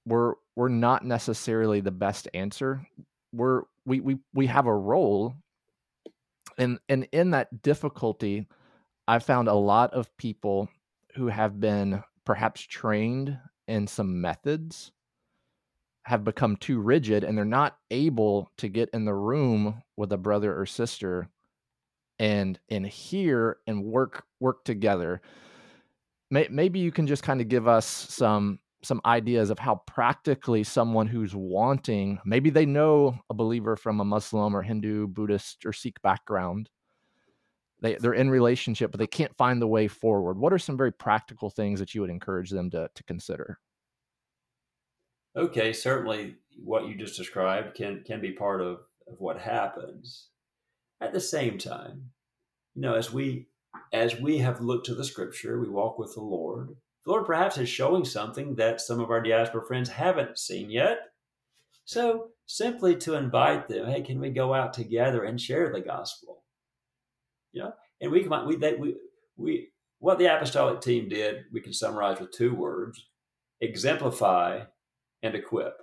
we're 0.06 0.34
we're 0.54 0.68
not 0.68 1.04
necessarily 1.04 1.80
the 1.80 1.90
best 1.90 2.28
answer. 2.32 2.86
We're 3.32 3.62
we 3.84 4.00
we 4.00 4.18
we 4.32 4.46
have 4.46 4.66
a 4.66 4.74
role. 4.74 5.34
And 6.56 6.78
and 6.88 7.08
in 7.10 7.32
that 7.32 7.62
difficulty, 7.62 8.46
I 9.08 9.18
found 9.18 9.48
a 9.48 9.54
lot 9.54 9.92
of 9.92 10.16
people 10.16 10.68
who 11.16 11.26
have 11.26 11.60
been 11.60 12.02
perhaps 12.24 12.60
trained 12.60 13.38
in 13.66 13.86
some 13.86 14.20
methods 14.20 14.92
have 16.04 16.22
become 16.22 16.56
too 16.56 16.80
rigid 16.80 17.24
and 17.24 17.36
they're 17.36 17.44
not 17.44 17.78
able 17.90 18.50
to 18.58 18.68
get 18.68 18.90
in 18.92 19.04
the 19.06 19.14
room 19.14 19.82
with 19.96 20.12
a 20.12 20.18
brother 20.18 20.58
or 20.58 20.66
sister 20.66 21.28
and 22.18 22.58
and 22.68 22.86
hear 22.86 23.58
and 23.66 23.84
work 23.84 24.24
work 24.40 24.64
together 24.64 25.20
maybe 26.30 26.80
you 26.80 26.90
can 26.90 27.06
just 27.06 27.22
kind 27.22 27.40
of 27.40 27.48
give 27.48 27.68
us 27.68 27.86
some 27.86 28.58
some 28.82 29.00
ideas 29.06 29.50
of 29.50 29.58
how 29.58 29.76
practically 29.86 30.62
someone 30.62 31.06
who's 31.06 31.34
wanting 31.34 32.18
maybe 32.24 32.50
they 32.50 32.66
know 32.66 33.16
a 33.30 33.34
believer 33.34 33.76
from 33.76 34.00
a 34.00 34.04
muslim 34.04 34.54
or 34.54 34.62
hindu 34.62 35.06
buddhist 35.06 35.64
or 35.64 35.72
sikh 35.72 36.00
background. 36.02 36.68
They 37.80 37.94
they're 37.96 38.14
in 38.14 38.30
relationship 38.30 38.90
but 38.90 38.98
they 38.98 39.06
can't 39.06 39.36
find 39.36 39.60
the 39.60 39.66
way 39.66 39.88
forward. 39.88 40.38
What 40.38 40.52
are 40.52 40.58
some 40.58 40.76
very 40.76 40.92
practical 40.92 41.50
things 41.50 41.80
that 41.80 41.94
you 41.94 42.00
would 42.00 42.10
encourage 42.10 42.50
them 42.50 42.70
to 42.70 42.88
to 42.94 43.04
consider? 43.04 43.58
Okay 45.36 45.72
certainly 45.72 46.36
what 46.62 46.86
you 46.86 46.94
just 46.94 47.16
described 47.16 47.74
can 47.74 48.02
can 48.04 48.20
be 48.20 48.32
part 48.32 48.60
of 48.60 48.80
of 49.06 49.20
what 49.20 49.38
happens 49.38 50.28
at 51.04 51.12
the 51.12 51.20
same 51.20 51.58
time 51.58 52.10
you 52.74 52.82
know 52.82 52.94
as 52.94 53.12
we 53.12 53.46
as 53.92 54.20
we 54.20 54.38
have 54.38 54.60
looked 54.60 54.86
to 54.86 54.94
the 54.94 55.04
scripture 55.04 55.60
we 55.60 55.68
walk 55.68 55.98
with 55.98 56.14
the 56.14 56.20
lord 56.20 56.68
the 57.04 57.10
lord 57.10 57.26
perhaps 57.26 57.58
is 57.58 57.68
showing 57.68 58.04
something 58.04 58.54
that 58.54 58.80
some 58.80 59.00
of 59.00 59.10
our 59.10 59.22
diaspora 59.22 59.64
friends 59.66 59.88
haven't 59.88 60.38
seen 60.38 60.70
yet 60.70 60.98
so 61.84 62.28
simply 62.46 62.96
to 62.96 63.14
invite 63.14 63.68
them 63.68 63.86
hey 63.86 64.02
can 64.02 64.20
we 64.20 64.30
go 64.30 64.54
out 64.54 64.72
together 64.72 65.24
and 65.24 65.40
share 65.40 65.72
the 65.72 65.80
gospel 65.80 66.44
you 67.54 67.62
know, 67.62 67.72
and 68.00 68.10
we 68.10 68.24
come 68.24 68.46
we 68.46 68.56
they, 68.56 68.74
we 68.74 68.96
we 69.36 69.68
what 70.00 70.18
the 70.18 70.26
apostolic 70.26 70.80
team 70.80 71.08
did 71.08 71.44
we 71.52 71.60
can 71.60 71.72
summarize 71.72 72.20
with 72.20 72.32
two 72.32 72.54
words: 72.54 73.06
exemplify 73.60 74.62
and 75.22 75.34
equip. 75.34 75.74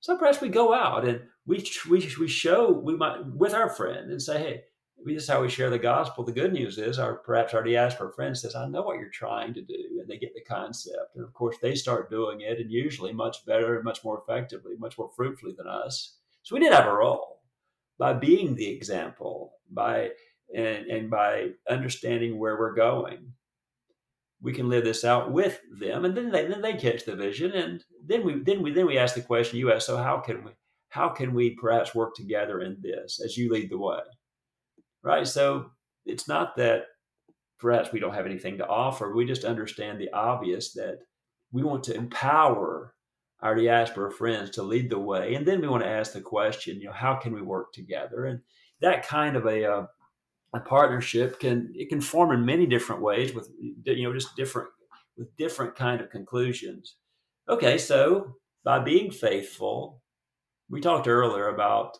So 0.00 0.18
perhaps 0.18 0.40
we 0.40 0.48
go 0.48 0.74
out 0.74 1.06
and 1.06 1.20
we 1.46 1.64
we 1.88 2.10
we 2.18 2.28
show 2.28 2.70
we 2.72 2.96
might 2.96 3.24
with 3.24 3.54
our 3.54 3.70
friend 3.70 4.10
and 4.10 4.20
say, 4.20 4.38
hey, 4.40 4.62
this 5.04 5.24
is 5.24 5.28
how 5.28 5.42
we 5.42 5.48
share 5.48 5.70
the 5.70 5.78
gospel. 5.78 6.24
The 6.24 6.32
good 6.32 6.52
news 6.52 6.78
is, 6.78 6.98
our 6.98 7.16
perhaps 7.16 7.54
our 7.54 7.62
diaspora 7.62 8.12
friend 8.12 8.36
says, 8.36 8.54
I 8.54 8.68
know 8.68 8.82
what 8.82 8.98
you're 8.98 9.08
trying 9.10 9.54
to 9.54 9.62
do, 9.62 9.98
and 10.00 10.08
they 10.08 10.18
get 10.18 10.34
the 10.34 10.42
concept, 10.42 11.16
and 11.16 11.24
of 11.24 11.32
course 11.32 11.56
they 11.62 11.74
start 11.74 12.10
doing 12.10 12.42
it, 12.42 12.58
and 12.60 12.70
usually 12.70 13.12
much 13.12 13.44
better 13.46 13.82
much 13.82 14.04
more 14.04 14.22
effectively, 14.22 14.74
much 14.78 14.98
more 14.98 15.10
fruitfully 15.16 15.54
than 15.56 15.66
us. 15.66 16.16
So 16.42 16.54
we 16.54 16.60
did 16.60 16.72
have 16.72 16.86
a 16.86 16.92
role 16.92 17.42
by 17.98 18.14
being 18.14 18.54
the 18.54 18.68
example, 18.68 19.54
by 19.70 20.10
and, 20.54 20.86
and 20.86 21.10
by 21.10 21.50
understanding 21.68 22.38
where 22.38 22.58
we're 22.58 22.74
going. 22.74 23.32
we 24.42 24.52
can 24.52 24.68
live 24.68 24.84
this 24.84 25.04
out 25.04 25.32
with 25.32 25.60
them, 25.78 26.04
and 26.04 26.16
then 26.16 26.30
they 26.30 26.46
then 26.46 26.62
they 26.62 26.74
catch 26.74 27.04
the 27.04 27.14
vision, 27.16 27.52
and 27.52 27.84
then 28.06 28.24
we 28.24 28.42
then 28.42 28.62
we 28.62 28.72
then 28.72 28.86
we 28.86 28.98
ask 28.98 29.14
the 29.14 29.20
question 29.20 29.58
you 29.58 29.72
ask. 29.72 29.86
So 29.86 29.96
how 29.96 30.18
can 30.18 30.44
we 30.44 30.52
how 30.88 31.08
can 31.08 31.34
we 31.34 31.50
perhaps 31.50 31.94
work 31.94 32.14
together 32.14 32.60
in 32.62 32.76
this 32.80 33.20
as 33.24 33.36
you 33.36 33.52
lead 33.52 33.70
the 33.70 33.78
way, 33.78 34.00
right? 35.02 35.26
So 35.26 35.70
it's 36.06 36.28
not 36.28 36.56
that 36.56 36.84
perhaps 37.58 37.92
we 37.92 38.00
don't 38.00 38.14
have 38.14 38.26
anything 38.26 38.58
to 38.58 38.66
offer. 38.66 39.14
We 39.14 39.26
just 39.26 39.44
understand 39.44 40.00
the 40.00 40.12
obvious 40.12 40.72
that 40.74 40.98
we 41.52 41.62
want 41.62 41.84
to 41.84 41.94
empower 41.94 42.94
our 43.40 43.54
diaspora 43.54 44.12
friends 44.12 44.50
to 44.50 44.62
lead 44.62 44.90
the 44.90 44.98
way, 44.98 45.34
and 45.34 45.46
then 45.46 45.60
we 45.60 45.68
want 45.68 45.82
to 45.82 45.88
ask 45.88 46.12
the 46.12 46.20
question, 46.20 46.78
you 46.78 46.86
know, 46.86 46.92
how 46.92 47.14
can 47.14 47.32
we 47.32 47.42
work 47.42 47.72
together? 47.72 48.26
And 48.26 48.40
that 48.80 49.06
kind 49.06 49.36
of 49.36 49.46
a 49.46 49.64
uh, 49.64 49.86
a 50.52 50.60
partnership 50.60 51.38
can 51.38 51.72
it 51.74 51.88
can 51.88 52.00
form 52.00 52.32
in 52.32 52.44
many 52.44 52.66
different 52.66 53.02
ways 53.02 53.34
with 53.34 53.48
you 53.58 54.02
know 54.02 54.12
just 54.12 54.36
different 54.36 54.68
with 55.16 55.34
different 55.36 55.76
kind 55.76 56.00
of 56.00 56.10
conclusions. 56.10 56.96
Okay, 57.48 57.78
so 57.78 58.36
by 58.64 58.78
being 58.78 59.10
faithful, 59.10 60.02
we 60.68 60.80
talked 60.80 61.08
earlier 61.08 61.48
about 61.48 61.96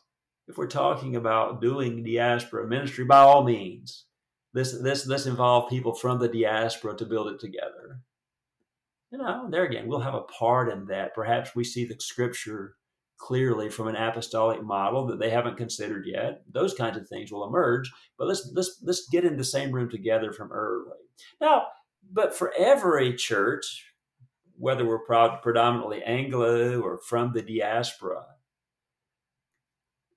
if 0.50 0.58
we're 0.58 0.66
talking 0.66 1.16
about 1.16 1.62
doing 1.62 2.04
diaspora 2.04 2.66
ministry, 2.66 3.04
by 3.04 3.20
all 3.20 3.44
means, 3.44 4.06
this 4.52 4.78
this 4.82 5.04
this 5.04 5.26
involve 5.26 5.70
people 5.70 5.94
from 5.94 6.18
the 6.18 6.28
diaspora 6.28 6.96
to 6.96 7.06
build 7.06 7.28
it 7.28 7.40
together 7.40 8.00
you 9.10 9.18
know, 9.18 9.48
there 9.50 9.64
again, 9.64 9.88
we'll 9.88 10.00
have 10.00 10.14
a 10.14 10.22
part 10.22 10.70
in 10.70 10.86
that. 10.86 11.14
Perhaps 11.14 11.54
we 11.54 11.64
see 11.64 11.84
the 11.84 11.96
scripture 11.98 12.76
clearly 13.16 13.68
from 13.68 13.88
an 13.88 13.96
apostolic 13.96 14.62
model 14.62 15.06
that 15.06 15.18
they 15.18 15.30
haven't 15.30 15.56
considered 15.56 16.06
yet. 16.06 16.42
Those 16.50 16.74
kinds 16.74 16.96
of 16.96 17.08
things 17.08 17.30
will 17.30 17.46
emerge. 17.46 17.90
But 18.16 18.28
let's 18.28 18.50
let's 18.54 18.80
let's 18.82 19.08
get 19.08 19.24
in 19.24 19.36
the 19.36 19.44
same 19.44 19.72
room 19.72 19.90
together 19.90 20.32
from 20.32 20.52
early. 20.52 20.98
Now, 21.40 21.66
but 22.10 22.34
for 22.34 22.52
every 22.56 23.14
church, 23.14 23.92
whether 24.56 24.86
we're 24.86 25.04
predominantly 25.42 26.02
Anglo 26.04 26.80
or 26.80 27.00
from 27.00 27.32
the 27.32 27.42
diaspora, 27.42 28.24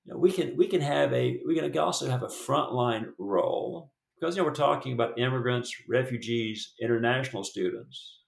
you 0.06 0.14
know, 0.14 0.20
we 0.20 0.32
can 0.32 0.56
we 0.58 0.68
can 0.68 0.82
have 0.82 1.14
a 1.14 1.40
we 1.48 1.56
can 1.56 1.78
also 1.78 2.10
have 2.10 2.24
a 2.24 2.28
frontline 2.28 3.08
role 3.18 3.92
because 4.20 4.36
you 4.36 4.42
know 4.42 4.48
we're 4.48 4.56
talking 4.56 4.94
about 4.94 5.20
immigrants, 5.20 5.74
refugees, 5.88 6.74
international 6.82 7.44
students 7.44 8.24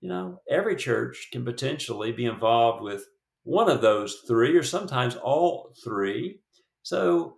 you 0.00 0.08
know, 0.08 0.40
every 0.48 0.76
church 0.76 1.28
can 1.30 1.44
potentially 1.44 2.12
be 2.12 2.24
involved 2.24 2.82
with 2.82 3.04
one 3.44 3.70
of 3.70 3.82
those 3.82 4.22
three 4.26 4.56
or 4.56 4.62
sometimes 4.62 5.16
all 5.16 5.74
three. 5.84 6.40
So, 6.82 7.36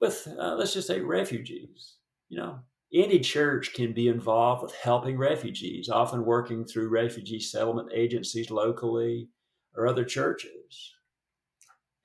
with 0.00 0.28
uh, 0.38 0.54
let's 0.56 0.74
just 0.74 0.86
say 0.86 1.00
refugees, 1.00 1.96
you 2.28 2.38
know, 2.38 2.60
any 2.92 3.18
church 3.18 3.72
can 3.74 3.92
be 3.92 4.08
involved 4.08 4.62
with 4.62 4.74
helping 4.74 5.18
refugees, 5.18 5.88
often 5.88 6.24
working 6.24 6.64
through 6.64 6.90
refugee 6.90 7.40
settlement 7.40 7.90
agencies 7.94 8.50
locally 8.50 9.28
or 9.74 9.86
other 9.86 10.04
churches. 10.04 10.94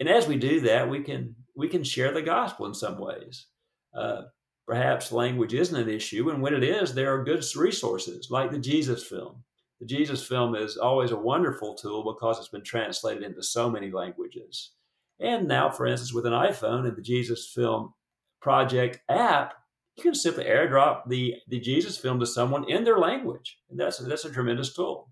And 0.03 0.11
as 0.11 0.27
we 0.27 0.35
do 0.35 0.59
that, 0.59 0.89
we 0.89 0.99
can 0.99 1.33
we 1.55 1.69
can 1.69 1.81
share 1.81 2.11
the 2.11 2.21
gospel 2.21 2.65
in 2.65 2.73
some 2.73 2.99
ways. 2.99 3.45
Uh, 3.97 4.23
perhaps 4.67 5.13
language 5.13 5.53
isn't 5.53 5.81
an 5.81 5.87
issue. 5.87 6.29
And 6.29 6.41
when 6.41 6.53
it 6.53 6.61
is, 6.61 6.93
there 6.93 7.15
are 7.15 7.23
good 7.23 7.41
resources 7.55 8.27
like 8.29 8.51
the 8.51 8.59
Jesus 8.59 9.01
film. 9.07 9.45
The 9.79 9.85
Jesus 9.85 10.27
film 10.27 10.55
is 10.55 10.75
always 10.75 11.11
a 11.11 11.17
wonderful 11.17 11.75
tool 11.75 12.13
because 12.13 12.37
it's 12.37 12.49
been 12.49 12.65
translated 12.65 13.23
into 13.23 13.41
so 13.41 13.69
many 13.69 13.91
languages. 13.91 14.71
And 15.21 15.47
now, 15.47 15.69
for 15.69 15.85
instance, 15.85 16.13
with 16.13 16.25
an 16.25 16.33
iPhone 16.33 16.85
and 16.85 16.97
the 16.97 17.01
Jesus 17.01 17.49
film 17.55 17.93
project 18.41 18.99
app, 19.07 19.53
you 19.95 20.03
can 20.03 20.15
simply 20.15 20.43
airdrop 20.43 21.03
the, 21.07 21.35
the 21.47 21.61
Jesus 21.61 21.97
film 21.97 22.19
to 22.19 22.25
someone 22.27 22.69
in 22.69 22.83
their 22.83 22.99
language. 22.99 23.57
And 23.69 23.79
that's, 23.79 23.99
that's 23.99 24.25
a 24.25 24.33
tremendous 24.33 24.73
tool. 24.73 25.09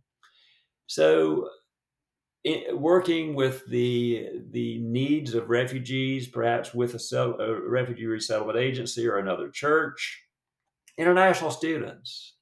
So 0.87 1.47
working 2.73 3.35
with 3.35 3.65
the 3.67 4.29
the 4.49 4.79
needs 4.79 5.33
of 5.33 5.49
refugees, 5.49 6.27
perhaps 6.27 6.73
with 6.73 6.95
a, 6.95 7.17
a, 7.39 7.69
refugee 7.69 8.07
resettlement 8.07 8.57
agency 8.57 9.07
or 9.07 9.17
another 9.17 9.49
church, 9.49 10.23
international 10.97 11.51
students, 11.51 12.35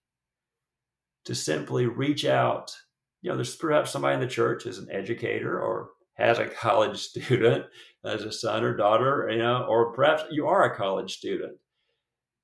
to 1.25 1.35
simply 1.35 1.85
reach 1.85 2.25
out. 2.25 2.73
You 3.21 3.29
know, 3.29 3.35
there's 3.35 3.55
perhaps 3.55 3.91
somebody 3.91 4.15
in 4.15 4.21
the 4.21 4.27
church 4.27 4.65
is 4.65 4.77
an 4.77 4.89
educator 4.89 5.59
or 5.59 5.89
has 6.13 6.39
a 6.39 6.47
college 6.47 6.97
student 7.09 7.65
as 8.05 8.23
a 8.23 8.31
son 8.31 8.63
or 8.63 8.75
daughter, 8.75 9.27
you 9.29 9.39
know, 9.39 9.65
or 9.67 9.91
perhaps 9.91 10.23
you 10.31 10.47
are 10.47 10.63
a 10.63 10.75
college 10.75 11.17
student 11.17 11.57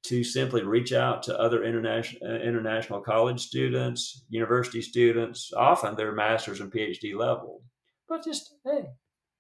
to 0.08 0.24
simply 0.24 0.63
reach 0.63 0.94
out 0.94 1.24
to 1.24 1.39
other 1.39 1.63
international 1.63 2.30
uh, 2.30 2.39
international 2.39 3.02
college 3.02 3.41
students, 3.41 4.24
university 4.30 4.82
students. 4.82 5.52
Often 5.56 5.96
they're 5.96 6.12
masters 6.12 6.62
and 6.62 6.72
PhD 6.72 7.15
level, 7.15 7.63
but 8.08 8.24
just 8.24 8.56
hey, 8.63 8.86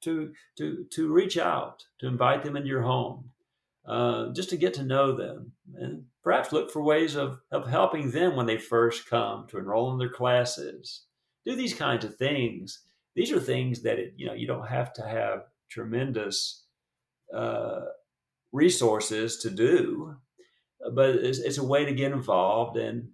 to 0.01 0.33
to 0.57 0.85
to 0.91 1.11
reach 1.11 1.37
out, 1.37 1.83
to 1.99 2.07
invite 2.07 2.43
them 2.43 2.55
into 2.55 2.69
your 2.69 2.81
home, 2.81 3.29
uh, 3.87 4.33
just 4.33 4.49
to 4.49 4.57
get 4.57 4.73
to 4.75 4.83
know 4.83 5.15
them, 5.15 5.51
and 5.75 6.03
perhaps 6.23 6.51
look 6.51 6.71
for 6.71 6.81
ways 6.81 7.15
of 7.15 7.39
of 7.51 7.67
helping 7.67 8.11
them 8.11 8.35
when 8.35 8.45
they 8.45 8.57
first 8.57 9.09
come 9.09 9.47
to 9.47 9.57
enroll 9.57 9.91
in 9.91 9.99
their 9.99 10.09
classes. 10.09 11.05
Do 11.45 11.55
these 11.55 11.75
kinds 11.75 12.05
of 12.05 12.15
things. 12.15 12.81
These 13.15 13.31
are 13.31 13.39
things 13.39 13.83
that 13.83 13.99
it, 13.99 14.13
you 14.17 14.25
know 14.25 14.33
you 14.33 14.47
don't 14.47 14.67
have 14.67 14.93
to 14.93 15.07
have 15.07 15.43
tremendous. 15.69 16.63
Uh, 17.33 17.81
resources 18.55 19.37
to 19.37 19.49
do 19.49 20.15
but 20.93 21.09
it's, 21.11 21.39
it's, 21.39 21.57
a 21.57 21.63
way 21.63 21.85
to 21.85 21.93
get 21.93 22.11
involved. 22.11 22.77
And 22.77 23.09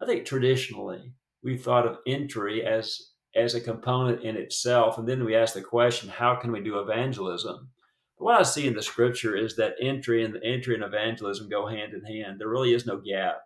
I 0.00 0.06
think 0.06 0.24
traditionally 0.24 1.12
we 1.42 1.56
thought 1.56 1.86
of 1.86 1.98
entry 2.06 2.64
as 2.64 3.12
as 3.34 3.54
a 3.54 3.60
component 3.60 4.22
in 4.22 4.34
itself, 4.34 4.96
and 4.96 5.06
then 5.06 5.22
we 5.22 5.36
ask 5.36 5.52
the 5.52 5.60
question, 5.60 6.08
how 6.08 6.34
can 6.36 6.50
we 6.50 6.60
do 6.60 6.78
evangelism? 6.78 7.68
But 8.16 8.24
what 8.24 8.40
I 8.40 8.42
see 8.42 8.66
in 8.66 8.74
the 8.74 8.82
scripture 8.82 9.36
is 9.36 9.56
that 9.56 9.74
entry 9.78 10.24
and 10.24 10.34
the 10.34 10.42
entry 10.42 10.74
and 10.74 10.82
evangelism 10.82 11.50
go 11.50 11.66
hand 11.66 11.92
in 11.92 12.02
hand. 12.02 12.40
There 12.40 12.48
really 12.48 12.72
is 12.72 12.86
no 12.86 12.96
gap. 12.96 13.42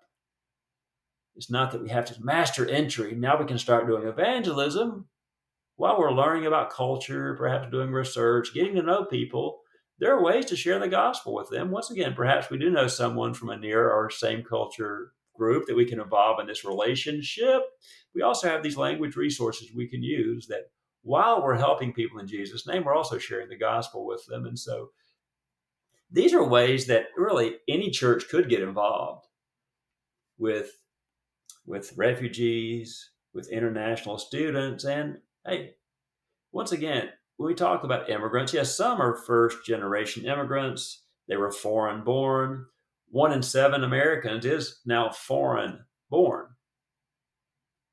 It's 1.34 1.50
not 1.50 1.72
that 1.72 1.82
we 1.82 1.88
have 1.88 2.04
to 2.04 2.24
master 2.24 2.68
entry. 2.68 3.14
Now 3.16 3.36
we 3.36 3.46
can 3.46 3.58
start 3.58 3.88
doing 3.88 4.06
evangelism 4.06 5.08
while 5.76 5.98
we're 5.98 6.12
learning 6.12 6.46
about 6.46 6.70
culture, 6.70 7.34
perhaps 7.36 7.70
doing 7.70 7.90
research, 7.90 8.54
getting 8.54 8.76
to 8.76 8.82
know 8.82 9.06
people 9.06 9.60
there 10.00 10.16
are 10.16 10.22
ways 10.22 10.46
to 10.46 10.56
share 10.56 10.78
the 10.78 10.88
gospel 10.88 11.34
with 11.34 11.50
them. 11.50 11.70
Once 11.70 11.90
again, 11.90 12.14
perhaps 12.14 12.50
we 12.50 12.58
do 12.58 12.70
know 12.70 12.88
someone 12.88 13.34
from 13.34 13.50
a 13.50 13.56
near 13.56 13.88
or 13.88 14.10
same 14.10 14.42
culture 14.42 15.12
group 15.36 15.66
that 15.66 15.76
we 15.76 15.84
can 15.84 16.00
involve 16.00 16.40
in 16.40 16.46
this 16.46 16.64
relationship. 16.64 17.62
We 18.14 18.22
also 18.22 18.48
have 18.48 18.62
these 18.62 18.78
language 18.78 19.14
resources 19.14 19.70
we 19.74 19.88
can 19.88 20.02
use 20.02 20.46
that 20.48 20.70
while 21.02 21.42
we're 21.42 21.56
helping 21.56 21.92
people 21.92 22.18
in 22.18 22.26
Jesus' 22.26 22.66
name, 22.66 22.84
we're 22.84 22.96
also 22.96 23.18
sharing 23.18 23.48
the 23.48 23.58
gospel 23.58 24.06
with 24.06 24.24
them. 24.26 24.46
And 24.46 24.58
so 24.58 24.90
these 26.10 26.34
are 26.34 26.44
ways 26.44 26.86
that 26.86 27.06
really 27.16 27.56
any 27.68 27.90
church 27.90 28.28
could 28.28 28.48
get 28.48 28.62
involved 28.62 29.26
with 30.38 30.72
with 31.66 31.92
refugees, 31.96 33.10
with 33.34 33.50
international 33.50 34.18
students, 34.18 34.84
and 34.84 35.18
hey, 35.46 35.74
once 36.52 36.72
again, 36.72 37.10
we 37.46 37.55
talk 37.55 37.85
about 37.85 38.11
immigrants, 38.11 38.53
yes, 38.53 38.76
some 38.76 39.00
are 39.00 39.16
first 39.16 39.64
generation 39.64 40.26
immigrants. 40.26 41.05
They 41.26 41.37
were 41.37 41.50
foreign 41.50 42.05
born. 42.05 42.66
One 43.09 43.33
in 43.33 43.42
seven 43.42 43.83
Americans 43.83 44.44
is 44.44 44.81
now 44.85 45.11
foreign 45.11 45.85
born. 46.11 46.48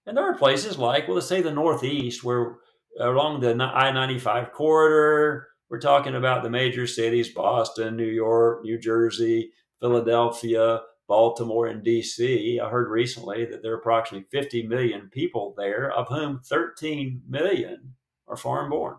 And 0.06 0.18
there 0.18 0.26
are 0.26 0.38
places 0.38 0.78
like, 0.78 1.08
well, 1.08 1.16
let's 1.16 1.28
say 1.28 1.42
the 1.42 1.52
Northeast, 1.52 2.24
where 2.24 2.58
along 3.00 3.40
the 3.40 3.56
I 3.64 3.92
95 3.92 4.52
corridor, 4.52 5.48
we're 5.70 5.80
talking 5.80 6.16
about 6.16 6.44
the 6.44 6.50
major 6.50 6.86
cities 6.86 7.30
Boston, 7.30 7.96
New 7.96 8.06
York, 8.06 8.64
New 8.64 8.78
Jersey, 8.78 9.52
Philadelphia, 9.80 10.82
Baltimore, 11.08 11.68
and 11.68 11.86
DC. 11.86 12.60
I 12.60 12.70
heard 12.70 12.90
recently 12.90 13.46
that 13.46 13.62
there 13.64 13.74
are 13.74 13.78
approximately 13.78 14.28
50 14.30 14.68
million 14.68 15.10
people 15.10 15.54
there, 15.58 15.92
of 15.92 16.08
whom 16.10 16.42
13 16.44 17.22
million 17.30 17.94
are 18.28 18.38
foreign 18.38 18.70
born 18.70 18.98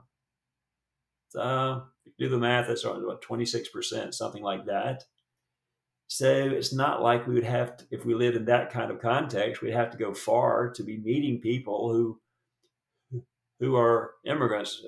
uh, 1.35 1.81
do 2.19 2.29
the 2.29 2.38
math, 2.38 2.69
that's 2.69 2.85
about 2.85 3.23
26%, 3.23 4.14
something 4.14 4.43
like 4.43 4.67
that. 4.67 5.05
So 6.09 6.31
it's 6.31 6.73
not 6.73 7.03
like 7.03 7.27
we 7.27 7.35
would 7.35 7.45
have 7.45 7.77
to, 7.77 7.85
if 7.91 8.05
we 8.07 8.14
lived 8.14 8.37
in 8.37 8.47
that 8.47 8.71
kind 8.71 8.91
of 8.91 9.01
context, 9.01 9.61
we'd 9.61 9.75
have 9.75 9.91
to 9.91 9.99
go 9.99 10.14
far 10.14 10.71
to 10.71 10.83
be 10.83 10.99
meeting 10.99 11.41
people 11.41 11.93
who 11.93 12.21
who 13.61 13.77
are 13.77 14.12
immigrants, 14.25 14.85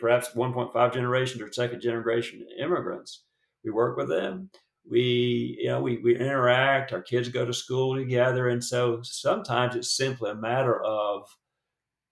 perhaps 0.00 0.30
1.5 0.30 0.92
generations 0.92 1.40
or 1.40 1.52
second 1.52 1.80
generation 1.80 2.44
immigrants. 2.58 3.22
We 3.64 3.70
work 3.70 3.96
with 3.96 4.08
them. 4.08 4.50
We, 4.90 5.56
you 5.60 5.68
know, 5.68 5.80
we, 5.80 5.98
we 5.98 6.18
interact. 6.18 6.92
Our 6.92 7.02
kids 7.02 7.28
go 7.28 7.44
to 7.44 7.52
school 7.52 7.94
together, 7.94 8.48
and 8.48 8.64
so 8.64 9.00
sometimes 9.02 9.76
it's 9.76 9.96
simply 9.96 10.30
a 10.30 10.34
matter 10.34 10.82
of, 10.82 11.28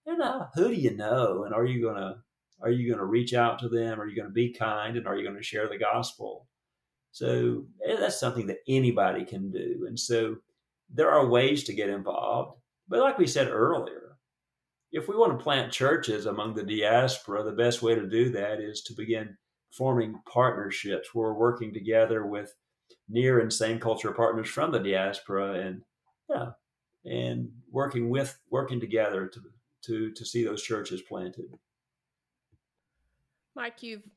you 0.05 0.15
know, 0.15 0.47
who 0.55 0.69
do 0.69 0.75
you 0.75 0.95
know, 0.95 1.43
and 1.43 1.53
are 1.53 1.65
you 1.65 1.81
going 1.81 1.97
to 1.97 2.17
are 2.61 2.69
you 2.69 2.87
going 2.87 2.99
to 2.99 3.05
reach 3.05 3.33
out 3.33 3.59
to 3.59 3.69
them? 3.69 3.99
Are 3.99 4.07
you 4.07 4.15
going 4.15 4.27
to 4.27 4.33
be 4.33 4.51
kind? 4.51 4.97
And 4.97 5.07
are 5.07 5.15
you 5.15 5.23
going 5.23 5.37
to 5.37 5.43
share 5.43 5.67
the 5.67 5.77
gospel? 5.77 6.47
So 7.11 7.65
eh, 7.87 7.95
that's 7.99 8.19
something 8.19 8.47
that 8.47 8.59
anybody 8.67 9.25
can 9.25 9.51
do. 9.51 9.85
And 9.87 9.99
so 9.99 10.37
there 10.89 11.11
are 11.11 11.27
ways 11.27 11.63
to 11.65 11.73
get 11.73 11.89
involved. 11.89 12.59
But 12.87 12.99
like 12.99 13.17
we 13.17 13.27
said 13.27 13.49
earlier, 13.49 14.17
if 14.91 15.07
we 15.07 15.15
want 15.15 15.37
to 15.37 15.43
plant 15.43 15.71
churches 15.71 16.25
among 16.25 16.55
the 16.55 16.63
diaspora, 16.63 17.43
the 17.43 17.51
best 17.51 17.81
way 17.81 17.95
to 17.95 18.07
do 18.07 18.29
that 18.31 18.59
is 18.59 18.81
to 18.83 18.93
begin 18.93 19.35
forming 19.71 20.19
partnerships 20.31 21.13
we're 21.13 21.33
working 21.33 21.73
together 21.73 22.25
with 22.25 22.55
near 23.09 23.39
and 23.39 23.51
same 23.51 23.79
culture 23.79 24.11
partners 24.11 24.47
from 24.47 24.71
the 24.71 24.79
diaspora 24.79 25.53
and 25.53 25.81
yeah 26.29 26.51
and 27.05 27.49
working 27.71 28.09
with 28.09 28.37
working 28.49 28.79
together 28.79 29.27
to 29.27 29.41
to 29.83 30.11
to 30.13 30.25
see 30.25 30.43
those 30.43 30.63
churches 30.63 31.01
planted 31.01 31.45
mike 33.57 33.83
you've 33.83 34.07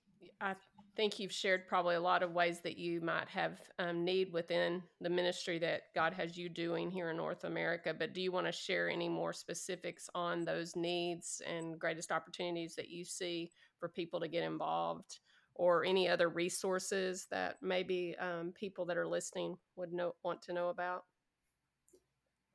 i 0.40 0.54
think 0.96 1.18
you've 1.18 1.32
shared 1.32 1.66
probably 1.66 1.94
a 1.94 2.00
lot 2.00 2.22
of 2.22 2.32
ways 2.32 2.60
that 2.60 2.76
you 2.76 3.00
might 3.00 3.28
have 3.28 3.58
um, 3.78 4.04
need 4.04 4.32
within 4.32 4.82
the 5.00 5.10
ministry 5.10 5.58
that 5.58 5.82
god 5.94 6.12
has 6.12 6.36
you 6.36 6.48
doing 6.48 6.90
here 6.90 7.10
in 7.10 7.16
north 7.16 7.44
america 7.44 7.94
but 7.96 8.12
do 8.12 8.20
you 8.20 8.30
want 8.30 8.46
to 8.46 8.52
share 8.52 8.88
any 8.88 9.08
more 9.08 9.32
specifics 9.32 10.08
on 10.14 10.44
those 10.44 10.76
needs 10.76 11.42
and 11.46 11.78
greatest 11.78 12.12
opportunities 12.12 12.74
that 12.76 12.88
you 12.90 13.04
see 13.04 13.50
for 13.78 13.88
people 13.88 14.20
to 14.20 14.28
get 14.28 14.44
involved 14.44 15.18
or 15.60 15.84
any 15.84 16.08
other 16.08 16.30
resources 16.30 17.26
that 17.30 17.56
maybe 17.60 18.16
um, 18.18 18.50
people 18.58 18.86
that 18.86 18.96
are 18.96 19.06
listening 19.06 19.56
would 19.76 19.92
know 19.92 20.14
want 20.24 20.40
to 20.40 20.54
know 20.54 20.70
about? 20.70 21.04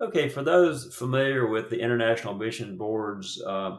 Okay, 0.02 0.28
for 0.28 0.44
those 0.44 0.94
familiar 0.96 1.48
with 1.48 1.70
the 1.70 1.80
International 1.80 2.34
Mission 2.34 2.78
Board's 2.78 3.42
uh, 3.46 3.78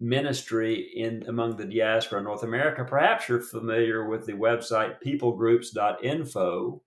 ministry 0.00 0.92
in 0.94 1.24
among 1.28 1.56
the 1.56 1.64
diaspora 1.64 2.18
in 2.18 2.24
North 2.24 2.42
America, 2.42 2.84
perhaps 2.84 3.28
you're 3.28 3.40
familiar 3.40 4.08
with 4.08 4.26
the 4.26 4.32
website 4.32 4.96
peoplegroups.info. 5.04 6.82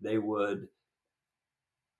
They 0.00 0.18
would 0.18 0.68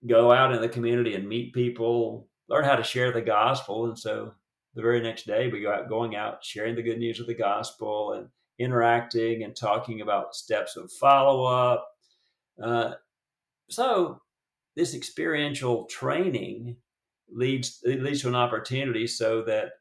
go 0.07 0.33
out 0.33 0.55
in 0.55 0.61
the 0.61 0.69
community 0.69 1.15
and 1.15 1.29
meet 1.29 1.53
people, 1.53 2.29
learn 2.49 2.65
how 2.65 2.77
to 2.77 2.85
share 2.85 3.13
the 3.13 3.21
gospel. 3.21 3.87
And 3.87 3.99
so 3.99 4.33
the 4.75 4.83
very 4.83 5.01
next 5.01 5.27
day 5.27 5.49
we 5.49 5.61
go 5.61 5.73
out 5.73 5.89
going 5.89 6.17
out 6.17 6.45
sharing 6.45 6.75
the 6.75 6.83
good 6.83 6.99
news 6.99 7.21
of 7.21 7.27
the 7.27 7.35
gospel 7.35 8.13
and 8.13 8.29
interacting 8.59 9.43
and 9.43 9.57
talking 9.57 10.01
about 10.01 10.35
steps 10.35 10.77
of 10.77 10.93
follow-up 10.93 11.87
uh, 12.63 12.93
so 13.69 14.21
this 14.77 14.95
experiential 14.95 15.87
training 15.87 16.77
leads 17.33 17.83
leads 17.85 18.23
to 18.23 18.29
an 18.29 18.35
opportunity 18.35 19.07
so 19.07 19.43
that 19.43 19.73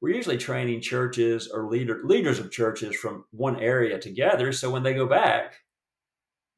we're 0.00 0.14
usually 0.14 0.38
training 0.38 0.80
churches 0.80 1.48
or 1.52 1.68
leader, 1.68 2.00
leaders 2.04 2.38
of 2.38 2.52
churches 2.52 2.94
from 2.96 3.24
one 3.30 3.58
area 3.60 3.98
together 3.98 4.52
so 4.52 4.70
when 4.70 4.82
they 4.82 4.94
go 4.94 5.06
back 5.06 5.54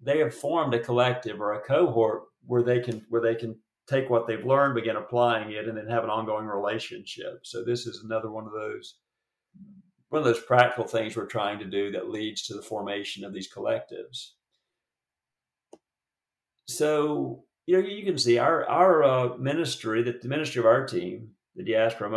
they 0.02 0.18
have 0.18 0.34
formed 0.34 0.74
a 0.74 0.80
collective 0.80 1.40
or 1.40 1.54
a 1.54 1.60
cohort 1.60 2.24
where 2.46 2.62
they 2.62 2.80
can 2.80 3.04
where 3.08 3.22
they 3.22 3.34
can 3.34 3.56
take 3.86 4.08
what 4.08 4.26
they've 4.26 4.46
learned, 4.46 4.74
begin 4.74 4.96
applying 4.96 5.50
it, 5.50 5.68
and 5.68 5.76
then 5.76 5.88
have 5.88 6.04
an 6.04 6.10
ongoing 6.10 6.46
relationship. 6.46 7.40
So 7.42 7.64
this 7.64 7.86
is 7.86 8.02
another 8.04 8.30
one 8.30 8.46
of 8.46 8.52
those 8.52 8.96
one 10.08 10.20
of 10.20 10.24
those 10.24 10.42
practical 10.42 10.84
things 10.84 11.16
we're 11.16 11.26
trying 11.26 11.58
to 11.60 11.64
do 11.64 11.92
that 11.92 12.10
leads 12.10 12.42
to 12.42 12.54
the 12.54 12.62
formation 12.62 13.24
of 13.24 13.32
these 13.32 13.52
collectives. 13.52 14.30
So 16.66 17.44
you 17.66 17.80
know 17.80 17.86
you 17.86 18.04
can 18.04 18.18
see 18.18 18.38
our 18.38 18.68
our 18.68 19.04
uh, 19.04 19.36
ministry, 19.36 20.02
that 20.04 20.22
the 20.22 20.28
ministry 20.28 20.60
of 20.60 20.66
our 20.66 20.86
team, 20.86 21.30
the 21.64 21.72
diaspora 21.72 22.10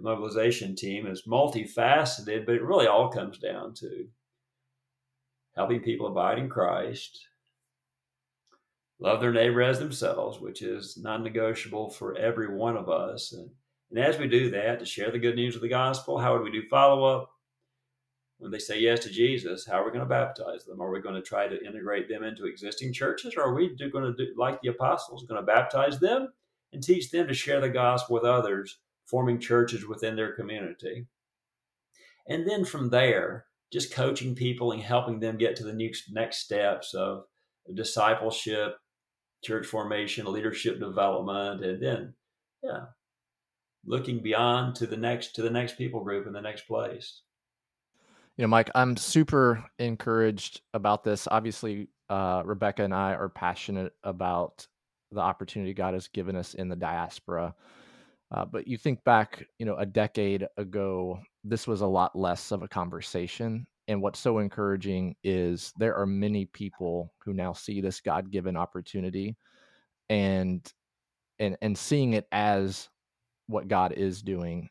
mobilization 0.00 0.76
team, 0.76 1.06
is 1.06 1.26
multifaceted, 1.26 2.46
but 2.46 2.54
it 2.54 2.62
really 2.62 2.86
all 2.86 3.08
comes 3.08 3.38
down 3.38 3.74
to 3.74 4.06
helping 5.54 5.80
people 5.80 6.06
abide 6.06 6.38
in 6.38 6.48
Christ 6.48 7.26
love 9.00 9.20
their 9.20 9.32
neighbor 9.32 9.62
as 9.62 9.78
themselves, 9.78 10.40
which 10.40 10.62
is 10.62 10.96
non 10.96 11.22
negotiable 11.22 11.90
for 11.90 12.16
every 12.16 12.54
one 12.54 12.76
of 12.76 12.88
us. 12.88 13.32
And, 13.32 13.50
and 13.90 13.98
as 13.98 14.18
we 14.18 14.28
do 14.28 14.50
that, 14.50 14.78
to 14.78 14.86
share 14.86 15.10
the 15.10 15.18
good 15.18 15.36
news 15.36 15.56
of 15.56 15.62
the 15.62 15.68
gospel, 15.68 16.18
how 16.18 16.32
would 16.32 16.42
we 16.42 16.52
do 16.52 16.62
follow 16.68 17.04
up? 17.04 17.30
When 18.38 18.50
they 18.50 18.58
say 18.58 18.80
yes 18.80 19.00
to 19.00 19.10
Jesus, 19.10 19.64
how 19.66 19.80
are 19.80 19.84
we 19.84 19.90
going 19.90 20.00
to 20.00 20.06
baptize 20.06 20.64
them? 20.64 20.80
Are 20.80 20.90
we 20.90 21.00
going 21.00 21.14
to 21.14 21.22
try 21.22 21.46
to 21.46 21.64
integrate 21.66 22.08
them 22.08 22.24
into 22.24 22.46
existing 22.46 22.92
churches? 22.92 23.34
Or 23.36 23.42
are 23.42 23.54
we 23.54 23.76
going 23.76 24.04
to 24.04 24.12
do 24.12 24.34
like 24.36 24.60
the 24.60 24.68
apostles, 24.68 25.24
going 25.24 25.40
to 25.40 25.46
baptize 25.46 26.00
them 26.00 26.28
and 26.72 26.82
teach 26.82 27.10
them 27.10 27.28
to 27.28 27.34
share 27.34 27.60
the 27.60 27.68
gospel 27.68 28.14
with 28.14 28.24
others, 28.24 28.78
forming 29.06 29.40
churches 29.40 29.86
within 29.86 30.16
their 30.16 30.34
community? 30.34 31.06
And 32.28 32.48
then 32.48 32.64
from 32.64 32.90
there, 32.90 33.46
just 33.72 33.92
coaching 33.92 34.34
people 34.34 34.72
and 34.72 34.82
helping 34.82 35.20
them 35.20 35.36
get 35.36 35.56
to 35.56 35.64
the 35.64 35.72
next, 35.72 36.12
next 36.12 36.38
steps 36.38 36.94
of 36.94 37.24
discipleship, 37.74 38.76
church 39.42 39.66
formation, 39.66 40.30
leadership 40.30 40.78
development, 40.78 41.64
and 41.64 41.82
then, 41.82 42.14
yeah, 42.62 42.84
looking 43.84 44.22
beyond 44.22 44.76
to 44.76 44.86
the 44.86 44.96
next 44.96 45.34
to 45.34 45.42
the 45.42 45.50
next 45.50 45.76
people 45.76 46.02
group 46.02 46.26
in 46.26 46.32
the 46.32 46.40
next 46.40 46.66
place. 46.66 47.22
You 48.36 48.42
know, 48.42 48.48
Mike, 48.48 48.70
I'm 48.74 48.96
super 48.96 49.64
encouraged 49.78 50.62
about 50.72 51.04
this. 51.04 51.28
Obviously, 51.30 51.88
uh, 52.08 52.42
Rebecca 52.44 52.82
and 52.82 52.94
I 52.94 53.14
are 53.14 53.28
passionate 53.28 53.92
about 54.02 54.66
the 55.12 55.20
opportunity 55.20 55.72
God 55.72 55.94
has 55.94 56.08
given 56.08 56.34
us 56.34 56.54
in 56.54 56.68
the 56.68 56.76
diaspora. 56.76 57.54
Uh, 58.32 58.44
but 58.44 58.66
you 58.66 58.76
think 58.76 59.02
back, 59.04 59.46
you 59.58 59.66
know, 59.66 59.76
a 59.76 59.86
decade 59.86 60.46
ago, 60.56 61.20
this 61.44 61.66
was 61.66 61.82
a 61.82 61.86
lot 61.86 62.16
less 62.16 62.50
of 62.52 62.62
a 62.62 62.68
conversation. 62.68 63.66
And 63.86 64.00
what's 64.00 64.18
so 64.18 64.38
encouraging 64.38 65.14
is 65.22 65.72
there 65.78 65.94
are 65.96 66.06
many 66.06 66.46
people 66.46 67.12
who 67.24 67.34
now 67.34 67.52
see 67.52 67.80
this 67.80 68.00
God 68.00 68.30
given 68.30 68.56
opportunity 68.56 69.36
and 70.08 70.66
and 71.38 71.56
and 71.62 71.76
seeing 71.76 72.14
it 72.14 72.26
as 72.32 72.88
what 73.46 73.68
God 73.68 73.92
is 73.92 74.22
doing 74.22 74.68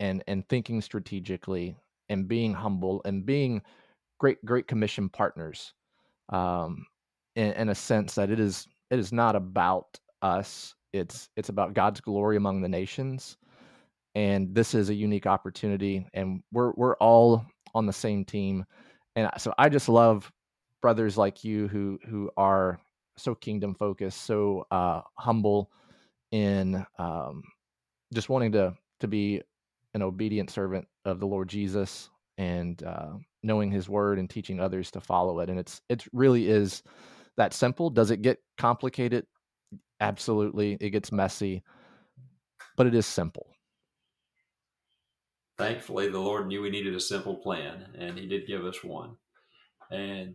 and 0.00 0.22
and 0.26 0.48
thinking 0.48 0.80
strategically 0.80 1.76
and 2.08 2.28
being 2.28 2.52
humble 2.54 3.02
and 3.04 3.24
being 3.24 3.62
great 4.18 4.44
great 4.44 4.66
commission 4.66 5.08
partners 5.08 5.74
um 6.30 6.86
in, 7.36 7.52
in 7.52 7.68
a 7.68 7.74
sense 7.74 8.14
that 8.14 8.30
it 8.30 8.40
is 8.40 8.66
it 8.90 8.98
is 8.98 9.12
not 9.12 9.36
about 9.36 9.98
us 10.22 10.74
it's 10.92 11.28
it's 11.36 11.48
about 11.48 11.74
God's 11.74 12.00
glory 12.00 12.36
among 12.36 12.60
the 12.60 12.68
nations 12.68 13.36
and 14.14 14.54
this 14.54 14.74
is 14.74 14.90
a 14.90 14.94
unique 14.94 15.26
opportunity 15.26 16.06
and 16.14 16.42
we're 16.52 16.72
we're 16.76 16.96
all 16.96 17.44
on 17.74 17.86
the 17.86 17.92
same 17.92 18.24
team 18.24 18.64
and 19.16 19.30
so 19.38 19.52
I 19.58 19.68
just 19.68 19.88
love 19.88 20.30
brothers 20.82 21.16
like 21.16 21.44
you 21.44 21.68
who 21.68 21.98
who 22.08 22.30
are 22.36 22.80
so 23.16 23.34
kingdom 23.34 23.74
focused 23.74 24.22
so 24.24 24.66
uh 24.70 25.02
humble 25.16 25.70
in 26.32 26.84
um 26.98 27.42
just 28.12 28.28
wanting 28.28 28.52
to 28.52 28.74
to 29.00 29.08
be 29.08 29.42
an 29.94 30.02
obedient 30.02 30.50
servant 30.50 30.86
of 31.04 31.20
the 31.20 31.26
Lord 31.26 31.48
Jesus 31.48 32.10
and 32.38 32.82
uh, 32.82 33.10
knowing 33.42 33.70
His 33.70 33.88
Word 33.88 34.18
and 34.18 34.28
teaching 34.28 34.60
others 34.60 34.90
to 34.92 35.00
follow 35.00 35.40
it. 35.40 35.50
And 35.50 35.58
it's 35.58 35.80
it 35.88 36.04
really 36.12 36.48
is 36.48 36.82
that 37.36 37.52
simple. 37.52 37.90
Does 37.90 38.10
it 38.10 38.22
get 38.22 38.38
complicated? 38.58 39.26
Absolutely, 40.00 40.76
it 40.80 40.90
gets 40.90 41.12
messy, 41.12 41.62
but 42.76 42.86
it 42.86 42.94
is 42.94 43.06
simple. 43.06 43.46
Thankfully, 45.58 46.08
the 46.08 46.18
Lord 46.18 46.46
knew 46.46 46.62
we 46.62 46.70
needed 46.70 46.94
a 46.94 47.00
simple 47.00 47.36
plan, 47.36 47.86
and 47.98 48.18
He 48.18 48.26
did 48.26 48.46
give 48.46 48.64
us 48.64 48.82
one. 48.82 49.16
And 49.90 50.34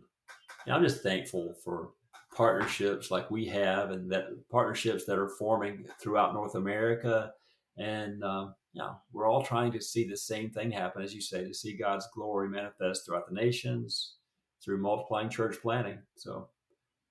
I'm 0.68 0.82
just 0.82 1.02
thankful 1.02 1.54
for 1.64 1.90
partnerships 2.34 3.10
like 3.10 3.30
we 3.30 3.46
have, 3.46 3.90
and 3.90 4.10
that 4.12 4.26
partnerships 4.50 5.04
that 5.06 5.18
are 5.18 5.30
forming 5.30 5.86
throughout 6.00 6.34
North 6.34 6.54
America. 6.54 7.32
And 7.76 8.22
um, 8.22 8.54
you 8.72 8.82
know, 8.82 8.96
we're 9.12 9.28
all 9.28 9.42
trying 9.42 9.72
to 9.72 9.80
see 9.80 10.06
the 10.06 10.16
same 10.16 10.50
thing 10.50 10.70
happen, 10.70 11.02
as 11.02 11.14
you 11.14 11.20
say, 11.20 11.44
to 11.44 11.54
see 11.54 11.76
God's 11.76 12.06
glory 12.14 12.48
manifest 12.48 13.04
throughout 13.04 13.28
the 13.28 13.34
nations 13.34 14.16
through 14.62 14.82
multiplying 14.82 15.30
church 15.30 15.56
planting. 15.62 15.98
So, 16.16 16.48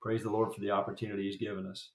praise 0.00 0.22
the 0.22 0.30
Lord 0.30 0.54
for 0.54 0.60
the 0.60 0.70
opportunity 0.70 1.24
He's 1.24 1.36
given 1.36 1.66
us. 1.66 1.90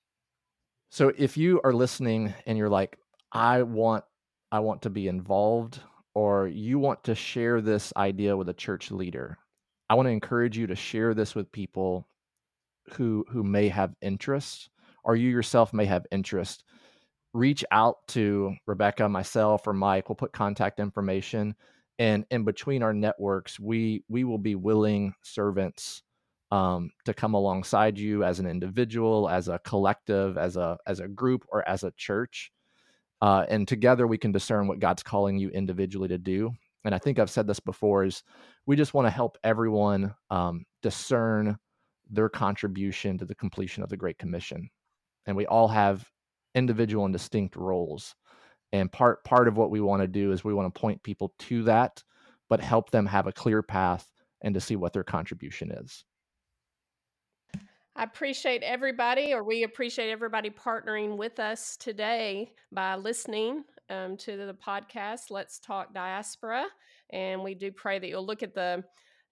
So, 0.93 1.13
if 1.17 1.37
you 1.37 1.61
are 1.63 1.71
listening 1.71 2.33
and 2.45 2.57
you're 2.57 2.69
like, 2.69 2.99
I 3.31 3.63
want, 3.63 4.03
I 4.51 4.59
want 4.59 4.81
to 4.81 4.89
be 4.89 5.07
involved, 5.07 5.79
or 6.13 6.49
you 6.49 6.79
want 6.79 7.05
to 7.05 7.15
share 7.15 7.61
this 7.61 7.93
idea 7.95 8.35
with 8.35 8.49
a 8.49 8.53
church 8.53 8.91
leader, 8.91 9.37
I 9.89 9.95
want 9.95 10.07
to 10.07 10.11
encourage 10.11 10.57
you 10.57 10.67
to 10.67 10.75
share 10.75 11.13
this 11.13 11.33
with 11.33 11.49
people 11.53 12.09
who 12.91 13.25
who 13.29 13.41
may 13.41 13.69
have 13.69 13.95
interest 14.01 14.69
or 15.05 15.15
you 15.15 15.29
yourself 15.29 15.73
may 15.73 15.85
have 15.85 16.05
interest. 16.11 16.65
Reach 17.33 17.63
out 17.71 18.05
to 18.09 18.53
rebecca 18.67 19.07
myself 19.07 19.67
or 19.67 19.73
mike. 19.73 20.09
We'll 20.09 20.17
put 20.17 20.33
contact 20.33 20.81
information 20.81 21.55
and 21.99 22.25
in 22.31 22.43
between 22.43 22.83
our 22.83 22.93
networks 22.93 23.59
we 23.59 24.03
we 24.09 24.25
will 24.25 24.39
be 24.39 24.55
willing 24.55 25.13
servants 25.23 26.03
um, 26.51 26.91
to 27.05 27.13
come 27.13 27.33
alongside 27.33 27.97
you 27.97 28.23
as 28.23 28.39
an 28.39 28.45
individual 28.45 29.29
as 29.29 29.47
a 29.47 29.59
collective 29.59 30.37
as 30.37 30.57
a 30.57 30.77
as 30.85 30.99
a 30.99 31.07
group 31.07 31.45
or 31.49 31.67
as 31.67 31.83
a 31.83 31.91
church 31.97 32.51
uh, 33.21 33.45
and 33.49 33.67
together 33.67 34.07
we 34.07 34.17
can 34.17 34.31
discern 34.31 34.67
what 34.67 34.79
god's 34.79 35.03
calling 35.03 35.37
you 35.37 35.49
individually 35.49 36.07
to 36.07 36.17
do 36.17 36.51
and 36.83 36.95
I 36.95 36.97
think 36.97 37.19
I've 37.19 37.29
said 37.29 37.47
this 37.47 37.59
before, 37.59 38.03
is 38.03 38.23
we 38.65 38.75
just 38.75 38.93
want 38.93 39.05
to 39.05 39.11
help 39.11 39.37
everyone 39.43 40.13
um, 40.29 40.65
discern 40.81 41.57
their 42.09 42.29
contribution 42.29 43.17
to 43.17 43.25
the 43.25 43.35
completion 43.35 43.83
of 43.83 43.89
the 43.89 43.97
Great 43.97 44.17
Commission. 44.17 44.69
And 45.27 45.37
we 45.37 45.45
all 45.45 45.67
have 45.67 46.07
individual 46.55 47.05
and 47.05 47.13
distinct 47.13 47.55
roles. 47.55 48.15
And 48.73 48.91
part 48.91 49.23
part 49.23 49.47
of 49.47 49.57
what 49.57 49.69
we 49.69 49.81
want 49.81 50.01
to 50.01 50.07
do 50.07 50.31
is 50.31 50.43
we 50.43 50.53
want 50.53 50.73
to 50.73 50.79
point 50.79 51.03
people 51.03 51.33
to 51.39 51.63
that, 51.63 52.03
but 52.49 52.61
help 52.61 52.89
them 52.89 53.05
have 53.05 53.27
a 53.27 53.33
clear 53.33 53.61
path 53.61 54.07
and 54.41 54.53
to 54.55 54.61
see 54.61 54.75
what 54.75 54.93
their 54.93 55.03
contribution 55.03 55.71
is. 55.71 56.03
I 57.95 58.03
appreciate 58.03 58.63
everybody, 58.63 59.33
or 59.33 59.43
we 59.43 59.63
appreciate 59.63 60.11
everybody 60.11 60.49
partnering 60.49 61.17
with 61.17 61.39
us 61.39 61.75
today 61.75 62.53
by 62.71 62.95
listening 62.95 63.65
um, 63.89 64.15
to 64.17 64.37
the 64.37 64.55
podcast, 64.65 65.29
Let's 65.29 65.59
Talk 65.59 65.93
Diaspora. 65.93 66.67
And 67.11 67.43
we 67.43 67.53
do 67.53 67.69
pray 67.71 67.99
that 67.99 68.07
you'll 68.07 68.25
look 68.25 68.43
at 68.43 68.55
the 68.55 68.83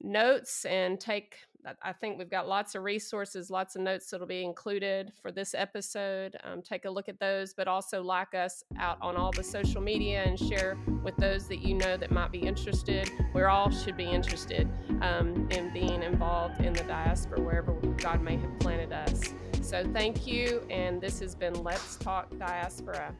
notes 0.01 0.65
and 0.65 0.99
take 0.99 1.37
I 1.81 1.93
think 1.93 2.17
we've 2.17 2.29
got 2.29 2.47
lots 2.47 2.75
of 2.75 2.83
resources, 2.83 3.49
lots 3.49 3.75
of 3.75 3.81
notes 3.81 4.09
that'll 4.09 4.27
be 4.27 4.43
included 4.43 5.11
for 5.21 5.31
this 5.31 5.53
episode. 5.53 6.37
Um, 6.43 6.61
take 6.61 6.85
a 6.85 6.89
look 6.89 7.09
at 7.09 7.19
those, 7.19 7.53
but 7.53 7.67
also 7.67 8.01
like 8.01 8.33
us 8.33 8.63
out 8.77 8.97
on 9.01 9.15
all 9.15 9.31
the 9.31 9.43
social 9.43 9.81
media 9.81 10.23
and 10.23 10.39
share 10.39 10.77
with 11.03 11.17
those 11.17 11.47
that 11.47 11.59
you 11.59 11.73
know 11.73 11.97
that 11.97 12.11
might 12.11 12.31
be 12.31 12.39
interested. 12.39 13.11
We 13.33 13.43
all 13.43 13.69
should 13.71 13.97
be 13.97 14.05
interested 14.05 14.69
um, 15.01 15.49
in 15.51 15.73
being 15.73 16.01
involved 16.01 16.61
in 16.61 16.73
the 16.73 16.83
diaspora 16.83 17.41
wherever 17.41 17.73
God 17.73 18.21
may 18.21 18.37
have 18.37 18.59
planted 18.59 18.93
us. 18.93 19.33
So 19.61 19.83
thank 19.93 20.25
you, 20.25 20.65
and 20.69 21.01
this 21.01 21.19
has 21.19 21.35
been 21.35 21.53
Let's 21.53 21.97
Talk 21.97 22.37
Diaspora. 22.39 23.13